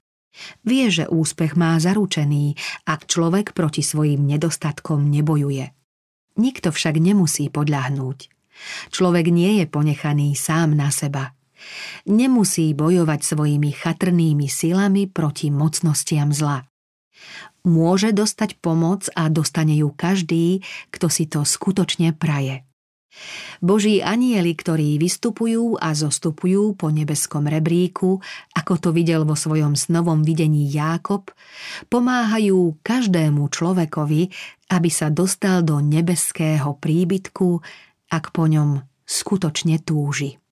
Vie, 0.66 0.90
že 0.90 1.06
úspech 1.06 1.54
má 1.54 1.78
zaručený, 1.78 2.58
ak 2.90 3.06
človek 3.06 3.54
proti 3.54 3.86
svojim 3.86 4.26
nedostatkom 4.26 5.06
nebojuje. 5.08 5.70
Nikto 6.34 6.74
však 6.74 6.98
nemusí 6.98 7.54
podľahnúť. 7.54 8.34
Človek 8.90 9.30
nie 9.30 9.62
je 9.62 9.66
ponechaný 9.70 10.34
sám 10.34 10.74
na 10.74 10.90
seba. 10.90 11.38
Nemusí 12.10 12.74
bojovať 12.76 13.20
svojimi 13.24 13.72
chatrnými 13.72 14.50
silami 14.50 15.08
proti 15.08 15.54
mocnostiam 15.54 16.34
zla. 16.34 16.66
Môže 17.64 18.12
dostať 18.12 18.60
pomoc 18.60 19.08
a 19.16 19.32
dostane 19.32 19.80
ju 19.80 19.96
každý, 19.96 20.60
kto 20.92 21.08
si 21.08 21.24
to 21.30 21.48
skutočne 21.48 22.12
praje. 22.12 22.68
Boží 23.64 24.04
anieli, 24.04 24.52
ktorí 24.54 25.00
vystupujú 25.00 25.80
a 25.80 25.96
zostupujú 25.96 26.76
po 26.76 26.92
nebeskom 26.92 27.48
rebríku, 27.48 28.20
ako 28.58 28.74
to 28.78 28.90
videl 28.92 29.24
vo 29.24 29.40
svojom 29.40 29.80
snovom 29.80 30.22
videní 30.22 30.68
Jákob, 30.68 31.32
pomáhajú 31.88 32.84
každému 32.84 33.48
človekovi, 33.48 34.22
aby 34.74 34.90
sa 34.92 35.08
dostal 35.08 35.64
do 35.64 35.80
nebeského 35.80 36.76
príbytku 36.76 37.64
ak 38.14 38.30
po 38.30 38.46
ňom 38.46 38.86
skutočne 39.10 39.82
túži. 39.82 40.43